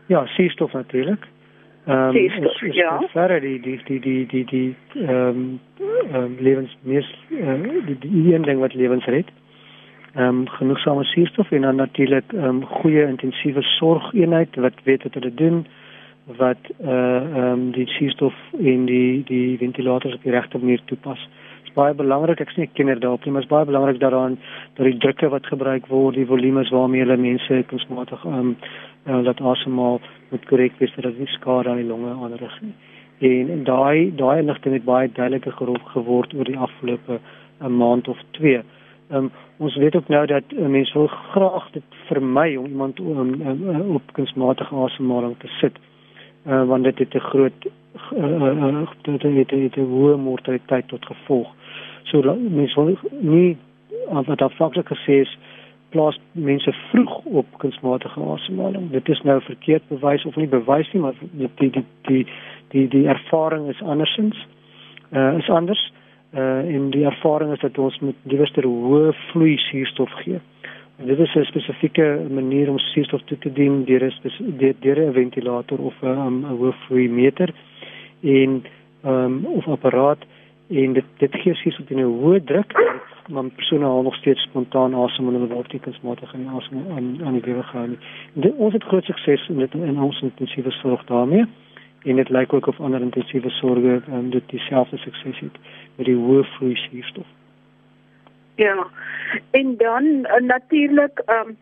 Ja, 0.05 0.25
suurstof 0.25 0.71
natuurlik. 0.71 1.27
Ehm 1.85 2.15
um, 2.15 2.71
ja. 2.71 3.01
Verder 3.11 3.41
die 3.41 3.59
die 3.59 3.81
die 3.83 3.99
die 3.99 4.25
die 4.25 4.45
die 4.45 4.75
ehm 4.93 5.09
um, 5.09 5.59
um, 6.13 6.35
lewens 6.39 6.77
meer 6.81 7.15
uh, 7.29 7.85
die, 7.85 7.97
die 7.99 8.33
een 8.33 8.41
ding 8.41 8.59
wat 8.59 8.73
lewens 8.73 9.05
red. 9.05 9.27
Ehm 10.15 10.27
um, 10.27 10.47
genoegsame 10.47 11.03
suurstof 11.03 11.51
en 11.51 11.61
dan 11.61 11.75
natuurlik 11.75 12.33
ehm 12.33 12.43
um, 12.43 12.65
goeie 12.65 13.07
intensiewe 13.07 13.61
sorgeenheid 13.61 14.55
wat 14.55 14.73
weet 14.83 15.03
wat 15.03 15.13
hulle 15.13 15.33
doen 15.33 15.65
wat 16.25 16.57
eh 16.79 16.87
uh, 16.87 17.15
ehm 17.15 17.51
um, 17.51 17.71
die 17.71 17.87
suurstof 17.87 18.33
en 18.59 18.85
die 18.85 19.23
die 19.23 19.57
ventilators 19.57 20.13
op 20.13 20.23
die 20.23 20.31
regte 20.31 20.57
manier 20.57 20.81
toepas 20.85 21.29
baie 21.75 21.93
belangrik. 21.93 22.39
Ek 22.41 22.49
sien 22.49 22.63
'n 22.63 22.73
kenner 22.73 22.99
daarop, 22.99 23.25
maar 23.25 23.41
dit 23.41 23.49
is 23.49 23.55
baie 23.55 23.65
belangrik 23.65 23.99
daaraan 23.99 24.37
dat 24.75 24.85
die 24.85 24.97
drukke 24.97 25.29
wat 25.29 25.45
gebruik 25.45 25.87
word, 25.87 26.15
die 26.15 26.25
volumes 26.25 26.69
waarmee 26.69 27.01
hulle 27.01 27.17
mense 27.17 27.63
kunsmatig 27.67 28.25
ehm 28.25 28.39
um, 28.39 28.55
uh, 29.07 29.21
laat 29.21 29.41
asemhaal 29.41 29.99
moet 30.31 30.45
korrek 30.45 30.73
wees 30.79 30.93
sodat 30.93 31.17
dit 31.17 31.27
skade 31.27 31.69
aan 31.69 31.81
die 31.81 31.87
longe 31.87 32.11
aanrig 32.23 32.61
nie. 32.61 32.73
En, 33.19 33.49
en 33.49 33.63
daai 33.63 34.15
daai 34.15 34.39
inligting 34.39 34.73
het 34.73 34.85
baie 34.85 35.11
duideliker 35.11 35.53
geword 35.95 36.33
oor 36.33 36.45
die 36.45 36.57
afgelope 36.57 37.19
'n 37.61 37.77
maand 37.77 38.07
of 38.07 38.19
2. 38.31 38.61
Ehm 39.09 39.17
um, 39.17 39.31
ons 39.57 39.75
weet 39.75 39.95
ook 39.95 40.07
nou 40.07 40.25
dat 40.25 40.43
uh, 40.49 40.67
mense 40.67 40.93
wil 40.93 41.07
graag 41.07 41.71
dit 41.71 41.83
vermy 42.07 42.55
om 42.55 42.65
iemand 42.65 42.99
um, 42.99 43.41
um, 43.41 43.95
op 43.95 44.13
kunsmatige 44.13 44.75
asemhaling 44.75 45.35
te 45.39 45.47
sit. 45.47 45.77
Uh, 46.47 46.65
want 46.67 46.83
dit 46.83 46.97
het 46.99 47.13
'n 47.13 47.19
groot 47.19 47.59
uh, 48.11 48.41
uh, 48.41 48.89
dit 49.01 49.21
het, 49.21 49.51
het 49.51 49.75
'n 49.75 49.91
hoë 49.93 50.17
mortaliteit 50.17 50.87
tot 50.87 51.05
gevolg. 51.05 51.47
So 52.03 52.35
mense 52.49 52.75
wil 52.75 52.97
nie 53.19 53.57
wat 54.09 54.41
afhanklik 54.41 54.87
gesê 54.87 55.21
is 55.21 55.37
plaas 55.89 56.19
mense 56.31 56.73
vroeg 56.89 57.17
op 57.23 57.45
kunsmatige 57.57 58.21
asemhaling. 58.21 58.91
Dit 58.91 59.09
is 59.09 59.21
nou 59.21 59.41
verkeerd 59.41 59.87
bewys 59.87 60.25
of 60.25 60.35
nie 60.35 60.47
bewys 60.47 60.91
nie, 60.91 61.01
maar 61.01 61.13
die 61.19 61.49
die 61.55 61.69
die 61.71 61.85
die 62.01 62.25
die, 62.67 62.87
die 62.87 63.07
ervaring 63.07 63.69
is 63.69 63.81
andersins. 63.81 64.47
Uh 65.11 65.37
is 65.37 65.49
anders. 65.49 65.93
Uh 66.33 66.75
en 66.75 66.89
die 66.89 67.05
ervaring 67.05 67.53
is 67.53 67.59
dat 67.59 67.77
ons 67.77 67.99
met 67.99 68.15
diewerste 68.21 68.65
hoë 68.65 69.13
vloei 69.29 69.57
suurstof 69.57 70.11
gee. 70.23 70.41
En 71.03 71.09
dit 71.09 71.19
is 71.19 71.35
'n 71.35 71.43
spesifieke 71.43 72.25
manier 72.29 72.69
om 72.69 72.79
suurstof 72.79 73.21
toe 73.21 73.37
te 73.37 73.53
dien 73.53 73.83
deur 73.83 74.03
'n 74.03 74.75
deur 74.79 74.99
'n 74.99 75.13
ventilator 75.13 75.77
of 75.77 75.95
'n 76.01 76.07
um, 76.07 76.45
'n 76.45 76.57
hoë 76.57 76.73
vloei 76.73 77.09
meter 77.09 77.49
en 78.21 78.63
um 79.05 79.45
of 79.45 79.67
apparaat 79.67 80.17
en 80.69 80.93
dit 80.93 81.05
dit 81.17 81.35
gee 81.35 81.53
suurstof 81.53 81.85
teen 81.85 81.99
'n 81.99 82.19
hoë 82.21 82.43
druk 82.43 82.71
maar 83.29 83.43
persone 83.43 83.85
haal 83.85 84.01
nog 84.01 84.15
steeds 84.15 84.41
spontaan 84.41 84.95
asem 84.95 85.27
en 85.27 85.33
hulle 85.33 85.53
word 85.53 85.71
nie 85.71 85.81
kunsmatig 85.81 86.33
in 86.33 86.47
asem 86.47 86.85
aan 86.95 87.25
aan 87.25 87.33
die 87.33 87.45
lewe 87.45 87.63
gehou 87.63 87.87
nie. 87.87 87.99
Dit 88.33 88.53
ons 88.55 88.73
het 88.73 88.83
groot 88.83 89.03
sukses 89.05 89.49
in 89.49 89.57
dit 89.57 89.73
in 89.73 89.99
ons 89.99 90.21
intensiewe 90.21 90.71
sorg 90.71 91.03
daarmee 91.05 91.45
en 92.03 92.15
dit 92.15 92.29
lyk 92.29 92.53
ook 92.53 92.67
of 92.67 92.79
ander 92.79 93.01
intensiewe 93.01 93.49
sorge 93.49 94.01
um, 94.07 94.29
dit 94.29 94.43
dieselfde 94.49 94.97
sukses 94.97 95.39
het 95.39 95.57
met 95.95 96.05
die 96.05 96.15
hoë 96.15 96.43
vloei 96.43 96.75
suurstof. 96.75 97.27
Ja. 98.55 98.87
En 99.51 99.77
dan 99.77 100.03
uh, 100.05 100.39
natuurlik 100.39 101.21
ehm 101.25 101.47
um, 101.47 101.57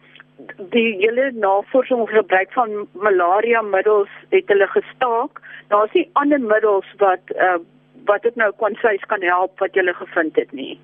die 0.69 0.95
hele 0.97 1.31
navorsing 1.33 1.99
oor 1.99 2.09
gebruik 2.09 2.51
van 2.51 2.87
malaria 2.91 3.61
middels 3.61 4.09
het 4.29 4.47
hulle 4.47 4.67
gestaak. 4.67 5.41
Daar's 5.67 5.93
nie 5.93 6.09
ander 6.13 6.41
middels 6.41 6.85
wat 6.97 7.21
uh, 7.35 7.59
wat 8.05 8.21
dit 8.21 8.35
nou 8.35 8.51
kon 8.57 8.77
sê 8.81 8.95
kan 9.07 9.21
help 9.21 9.59
wat 9.59 9.75
jy 9.75 9.93
gevind 9.93 10.35
het 10.35 10.51
nie 10.51 10.79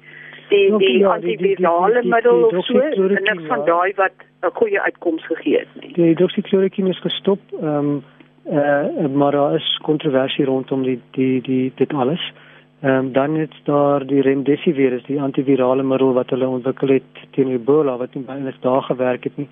die 0.50 0.78
die 0.78 0.97
ja, 1.00 1.13
antivirale 1.13 2.04
middel 2.04 2.43
of 2.43 2.65
so 2.65 2.80
en 2.80 3.23
niks 3.23 3.47
van 3.47 3.65
daai 3.65 3.93
wat 3.95 4.13
'n 4.41 4.54
goeie 4.54 4.82
uitkoms 4.82 5.26
gegee 5.26 5.58
het 5.58 5.82
nie. 5.82 5.93
Die 5.93 6.15
doxychloroquine 6.15 6.89
is 6.89 7.00
gestop. 7.00 7.39
Ehm 7.62 7.67
um, 7.67 8.04
eh 8.45 9.04
uh, 9.04 9.10
maar 9.10 9.32
daar 9.32 9.56
is 9.56 9.80
kontroversie 9.84 10.45
rondom 10.45 10.84
die 10.84 11.02
die 11.12 11.41
die 11.41 11.71
dit 11.76 11.93
alles. 11.93 12.21
Ehm 12.34 12.46
um, 12.81 13.11
dan 13.13 13.35
het 13.35 13.53
daar 13.63 14.05
die 14.05 14.21
remdesivir, 14.21 14.93
is 14.93 15.03
die 15.03 15.21
antivirale 15.21 15.83
middel 15.83 16.13
wat 16.13 16.29
hulle 16.29 16.47
ontwikkel 16.47 16.87
het 16.87 17.23
teen 17.31 17.49
Ebola 17.49 17.97
wat 17.97 18.13
nie 18.13 18.23
baie 18.23 18.53
daar 18.61 18.83
gewerk 18.83 19.23
het 19.23 19.37
nie. 19.37 19.49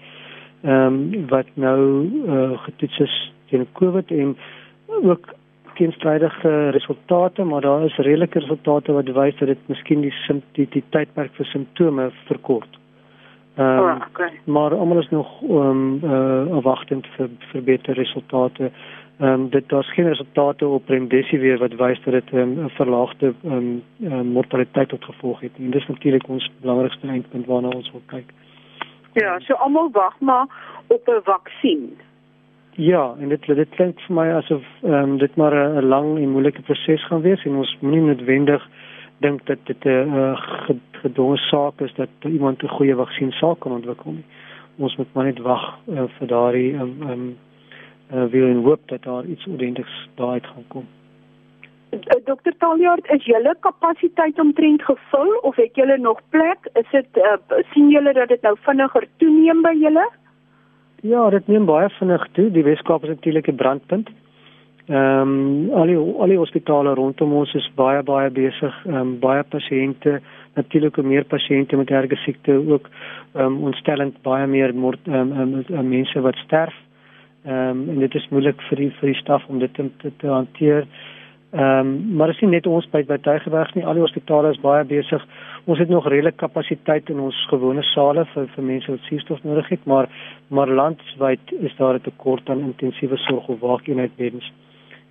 Ehm 0.63 0.99
um, 1.13 1.27
wat 1.29 1.49
nou 1.53 1.79
eh 2.27 2.33
uh, 2.33 2.59
getoets 2.67 2.99
is 2.99 3.33
teen 3.49 3.67
COVID 3.73 4.11
en 4.11 4.37
ook 5.01 5.33
teenstrydige 5.75 6.69
resultate, 6.69 7.43
maar 7.43 7.61
daar 7.61 7.85
is 7.85 7.97
redelike 7.97 8.39
resultate 8.39 8.91
wat 8.91 9.11
wys 9.11 9.35
dat 9.37 9.47
dit 9.47 9.67
miskien 9.67 10.01
die 10.01 10.13
die, 10.51 10.67
die 10.69 10.83
tydperk 10.89 11.33
vir 11.33 11.45
simptome 11.45 12.11
verkort. 12.25 12.84
Ehm 13.55 13.67
um, 13.67 13.79
oh, 13.79 14.07
okay. 14.07 14.39
maar 14.43 14.75
almal 14.75 14.99
is 14.99 15.09
nog 15.09 15.41
ehm 15.41 15.51
um, 15.51 15.99
uh, 16.03 16.55
afwagtend 16.55 17.07
vir 17.07 17.29
vir 17.51 17.63
beter 17.63 17.93
resultate. 17.93 18.71
Ehm 19.19 19.29
um, 19.31 19.49
dit 19.49 19.69
daar's 19.69 19.93
geen 19.93 20.07
resultate 20.07 20.67
op 20.67 20.89
remdesivir 20.89 21.57
wat 21.57 21.75
wys 21.75 22.01
dat 22.03 22.13
dit 22.13 22.29
ehm, 22.33 22.49
'n 22.49 22.57
um, 22.59 22.69
verlaagde 22.69 23.33
ehm 23.43 23.81
um, 24.01 24.25
mortaliteit 24.25 24.89
tot 24.89 25.03
gevolg 25.03 25.39
het. 25.39 25.51
En 25.57 25.71
dis 25.71 25.87
natuurlik 25.87 26.27
ons 26.27 26.51
belangrikste 26.61 27.07
eindpunt 27.07 27.45
waarna 27.45 27.67
ons 27.67 27.91
wil 27.91 28.01
kyk. 28.05 28.29
Ja, 29.13 29.39
so 29.39 29.53
almal 29.53 29.89
wag 29.91 30.19
maar 30.19 30.47
op 30.87 31.07
'n 31.07 31.21
vaksin. 31.23 31.97
Ja, 32.71 33.13
en 33.19 33.29
dit 33.29 33.45
dit 33.45 33.69
klink 33.69 33.99
vir 33.99 34.15
my 34.15 34.27
asof 34.31 34.63
ehm 34.83 34.93
um, 34.93 35.17
dit 35.17 35.35
maar 35.35 35.53
'n 35.53 35.85
lang 35.85 36.17
en 36.17 36.29
moeilike 36.29 36.61
proses 36.61 37.07
gaan 37.07 37.21
wees 37.21 37.45
en 37.45 37.55
ons 37.55 37.77
moenie 37.79 38.01
noodwendig 38.01 38.67
dink 39.17 39.45
dat 39.45 39.57
dit 39.63 39.83
'n 39.83 39.89
uh, 39.89 40.39
gedwonge 41.05 41.37
saak 41.37 41.81
is 41.81 41.93
dat 41.93 42.09
iemand 42.23 42.63
'n 42.63 42.75
goeie 42.77 42.95
vaksin 42.95 43.31
sal 43.31 43.55
kan 43.55 43.71
ontwikkel 43.71 44.11
nie. 44.11 44.25
Ons 44.77 44.95
moet 44.95 45.13
maar 45.13 45.25
net 45.25 45.39
wag 45.39 45.65
uh, 45.87 46.03
vir 46.17 46.27
daardie 46.27 46.73
ehm 46.73 46.81
um, 46.81 47.01
ehm 47.01 47.11
um, 47.11 47.37
uh, 48.13 48.25
wil 48.31 48.47
en 48.47 48.63
hoop 48.63 48.81
dat 48.85 49.03
daar 49.03 49.25
iets 49.25 49.47
ordentliks 49.47 50.09
daaruit 50.15 50.45
gaan 50.45 50.67
kom. 50.67 50.85
Eh, 51.89 51.99
Dr. 52.25 52.51
Taljaard, 52.57 53.07
is 53.11 53.25
julle 53.25 53.55
kapasiteit 53.59 54.39
omtrent 54.39 54.81
gevul 54.83 55.37
of 55.41 55.55
het 55.55 55.75
julle 55.75 55.97
nog 55.97 56.19
plek? 56.29 56.69
Is 56.73 56.89
dit 56.91 57.07
uh, 57.17 57.37
sien 57.71 57.89
julle 57.89 58.13
dat 58.13 58.27
dit 58.27 58.41
nou 58.41 58.55
vinniger 58.59 59.07
toeneem 59.17 59.61
by 59.61 59.73
julle? 59.79 60.09
Ja, 61.01 61.29
dit 61.29 61.47
neem 61.47 61.65
baie 61.65 61.89
vinnig 61.99 62.27
toe. 62.31 62.51
Die 62.51 62.63
Weskaap 62.63 63.03
is 63.03 63.09
natuurlik 63.09 63.47
'n 63.47 63.55
brandpunt. 63.55 64.09
Ehm 64.87 65.29
um, 65.29 65.71
al 65.73 65.87
die 65.89 65.97
al 65.97 66.29
die 66.29 66.37
hospitale 66.37 66.91
rondom 66.93 67.31
ons 67.33 67.53
is 67.57 67.65
baie 67.73 68.03
baie 68.05 68.29
besig. 68.29 68.73
Ehm 68.85 68.97
um, 68.99 69.13
baie 69.19 69.41
pasiënte, 69.43 70.19
natuurlik 70.53 70.97
meer 71.01 71.23
pasiënte 71.25 71.77
met 71.77 71.89
erge 71.89 72.15
siekte 72.21 72.53
ook 72.53 72.89
ehm 73.33 73.45
um, 73.45 73.63
ontstellend 73.71 74.21
baie 74.21 74.45
meer 74.47 74.69
ehm 74.69 75.31
um, 75.41 75.63
um, 75.69 75.89
mense 75.89 76.21
wat 76.21 76.35
sterf. 76.35 76.75
Ehm 77.45 77.69
um, 77.69 77.89
en 77.89 77.99
dit 77.99 78.15
is 78.15 78.27
moeilik 78.29 78.61
vir 78.69 78.77
die 78.77 78.91
vir 78.99 79.09
die 79.09 79.21
staf 79.21 79.47
om 79.47 79.59
dit 79.59 79.73
te, 79.73 79.89
te, 79.97 80.11
te 80.17 80.27
hanteer. 80.27 80.85
Ehm 81.51 81.79
um, 81.79 82.15
maar 82.15 82.29
is 82.29 82.41
nie 82.41 82.51
net 82.51 82.67
ons 82.67 82.85
by 82.91 83.01
by 83.03 83.17
Tuigeberg 83.17 83.73
nie, 83.75 83.85
al 83.85 83.97
die 83.97 84.05
hospitale 84.05 84.51
is 84.53 84.61
baie 84.61 84.83
besig. 84.83 85.25
Ons 85.65 85.79
het 85.79 85.89
nog 85.89 86.05
redelike 86.05 86.37
kapasiteit 86.37 87.09
in 87.09 87.19
ons 87.19 87.47
gewone 87.49 87.81
sale 87.95 88.27
vir 88.35 88.45
vir 88.53 88.69
mense 88.69 88.91
wat 88.91 89.09
suurstof 89.09 89.43
nodig 89.43 89.69
het, 89.69 89.85
maar 89.85 90.09
maar 90.49 90.69
landwyd 90.69 91.57
is 91.59 91.75
daar 91.81 91.95
'n 91.95 92.05
tekort 92.11 92.49
aan 92.49 92.61
intensiewe 92.69 93.17
sorg 93.17 93.47
of 93.47 93.59
waakeenheidbeddens. 93.59 94.53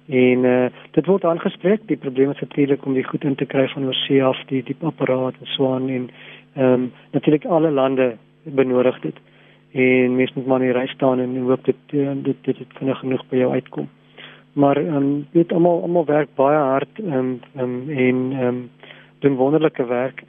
En 0.09 0.45
uh, 0.45 0.67
dit 0.91 1.07
word 1.07 1.25
aangespreek, 1.25 1.87
die 1.89 1.97
probleem 1.97 2.31
is 2.31 2.41
natuurlik 2.41 2.85
om 2.87 2.95
die 2.95 3.05
goed 3.05 3.25
in 3.25 3.35
te 3.35 3.47
kry 3.47 3.69
van 3.69 3.87
oorsee 3.87 4.25
af, 4.25 4.41
die 4.47 4.63
die 4.63 4.77
apparaat 4.81 5.35
en 5.41 5.53
so 5.57 5.73
aan 5.75 5.89
en 5.89 6.11
ehm 6.55 6.73
um, 6.73 6.93
natuurlik 7.13 7.45
alle 7.45 7.71
lande 7.71 8.17
benodig 8.43 9.01
dit. 9.01 9.17
En 9.73 10.17
mense 10.17 10.33
moet 10.37 10.47
maar 10.47 10.61
in 10.61 10.73
die 10.73 10.79
ry 10.79 10.87
staan 10.87 11.21
en 11.21 11.37
hoop 11.37 11.65
dit 11.65 11.77
dit 11.91 12.25
dit, 12.25 12.45
dit 12.45 12.79
vinnig 12.79 12.99
genoeg 12.99 13.25
by 13.31 13.37
jou 13.37 13.53
uitkom 13.53 13.89
maar 14.55 14.77
ehm 14.77 14.97
um, 14.97 15.27
weet 15.31 15.53
almal 15.53 15.83
almal 15.83 16.05
werk 16.05 16.29
baie 16.35 16.59
hard 16.59 16.99
ehm 16.99 17.13
um, 17.13 17.41
um, 17.57 17.91
en 17.91 18.33
ehm 18.33 18.47
um, 18.47 18.71
doen 19.19 19.35
wonderlike 19.35 19.87
werk. 19.87 20.23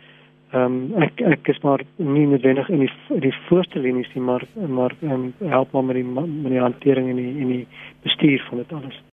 Ehm 0.52 0.64
um, 0.64 1.02
ek 1.02 1.22
ek 1.22 1.48
is 1.48 1.60
maar 1.62 1.82
nie 1.96 2.28
noodwendig 2.28 2.70
in 2.70 2.80
die 2.80 2.92
in 3.10 3.20
die 3.20 3.36
voorste 3.48 3.80
linies 3.80 4.14
nie, 4.14 4.24
maar 4.24 4.48
maar 4.68 4.96
ehm 5.02 5.12
um, 5.12 5.34
help 5.50 5.72
maar 5.72 5.84
met 5.84 5.96
die 5.96 6.06
met 6.06 6.52
die 6.52 6.60
hantering 6.60 7.10
en 7.10 7.16
die 7.16 7.42
en 7.42 7.48
die 7.48 7.68
bestuur 8.02 8.46
van 8.50 8.58
dit 8.58 8.74
alles. 8.74 9.05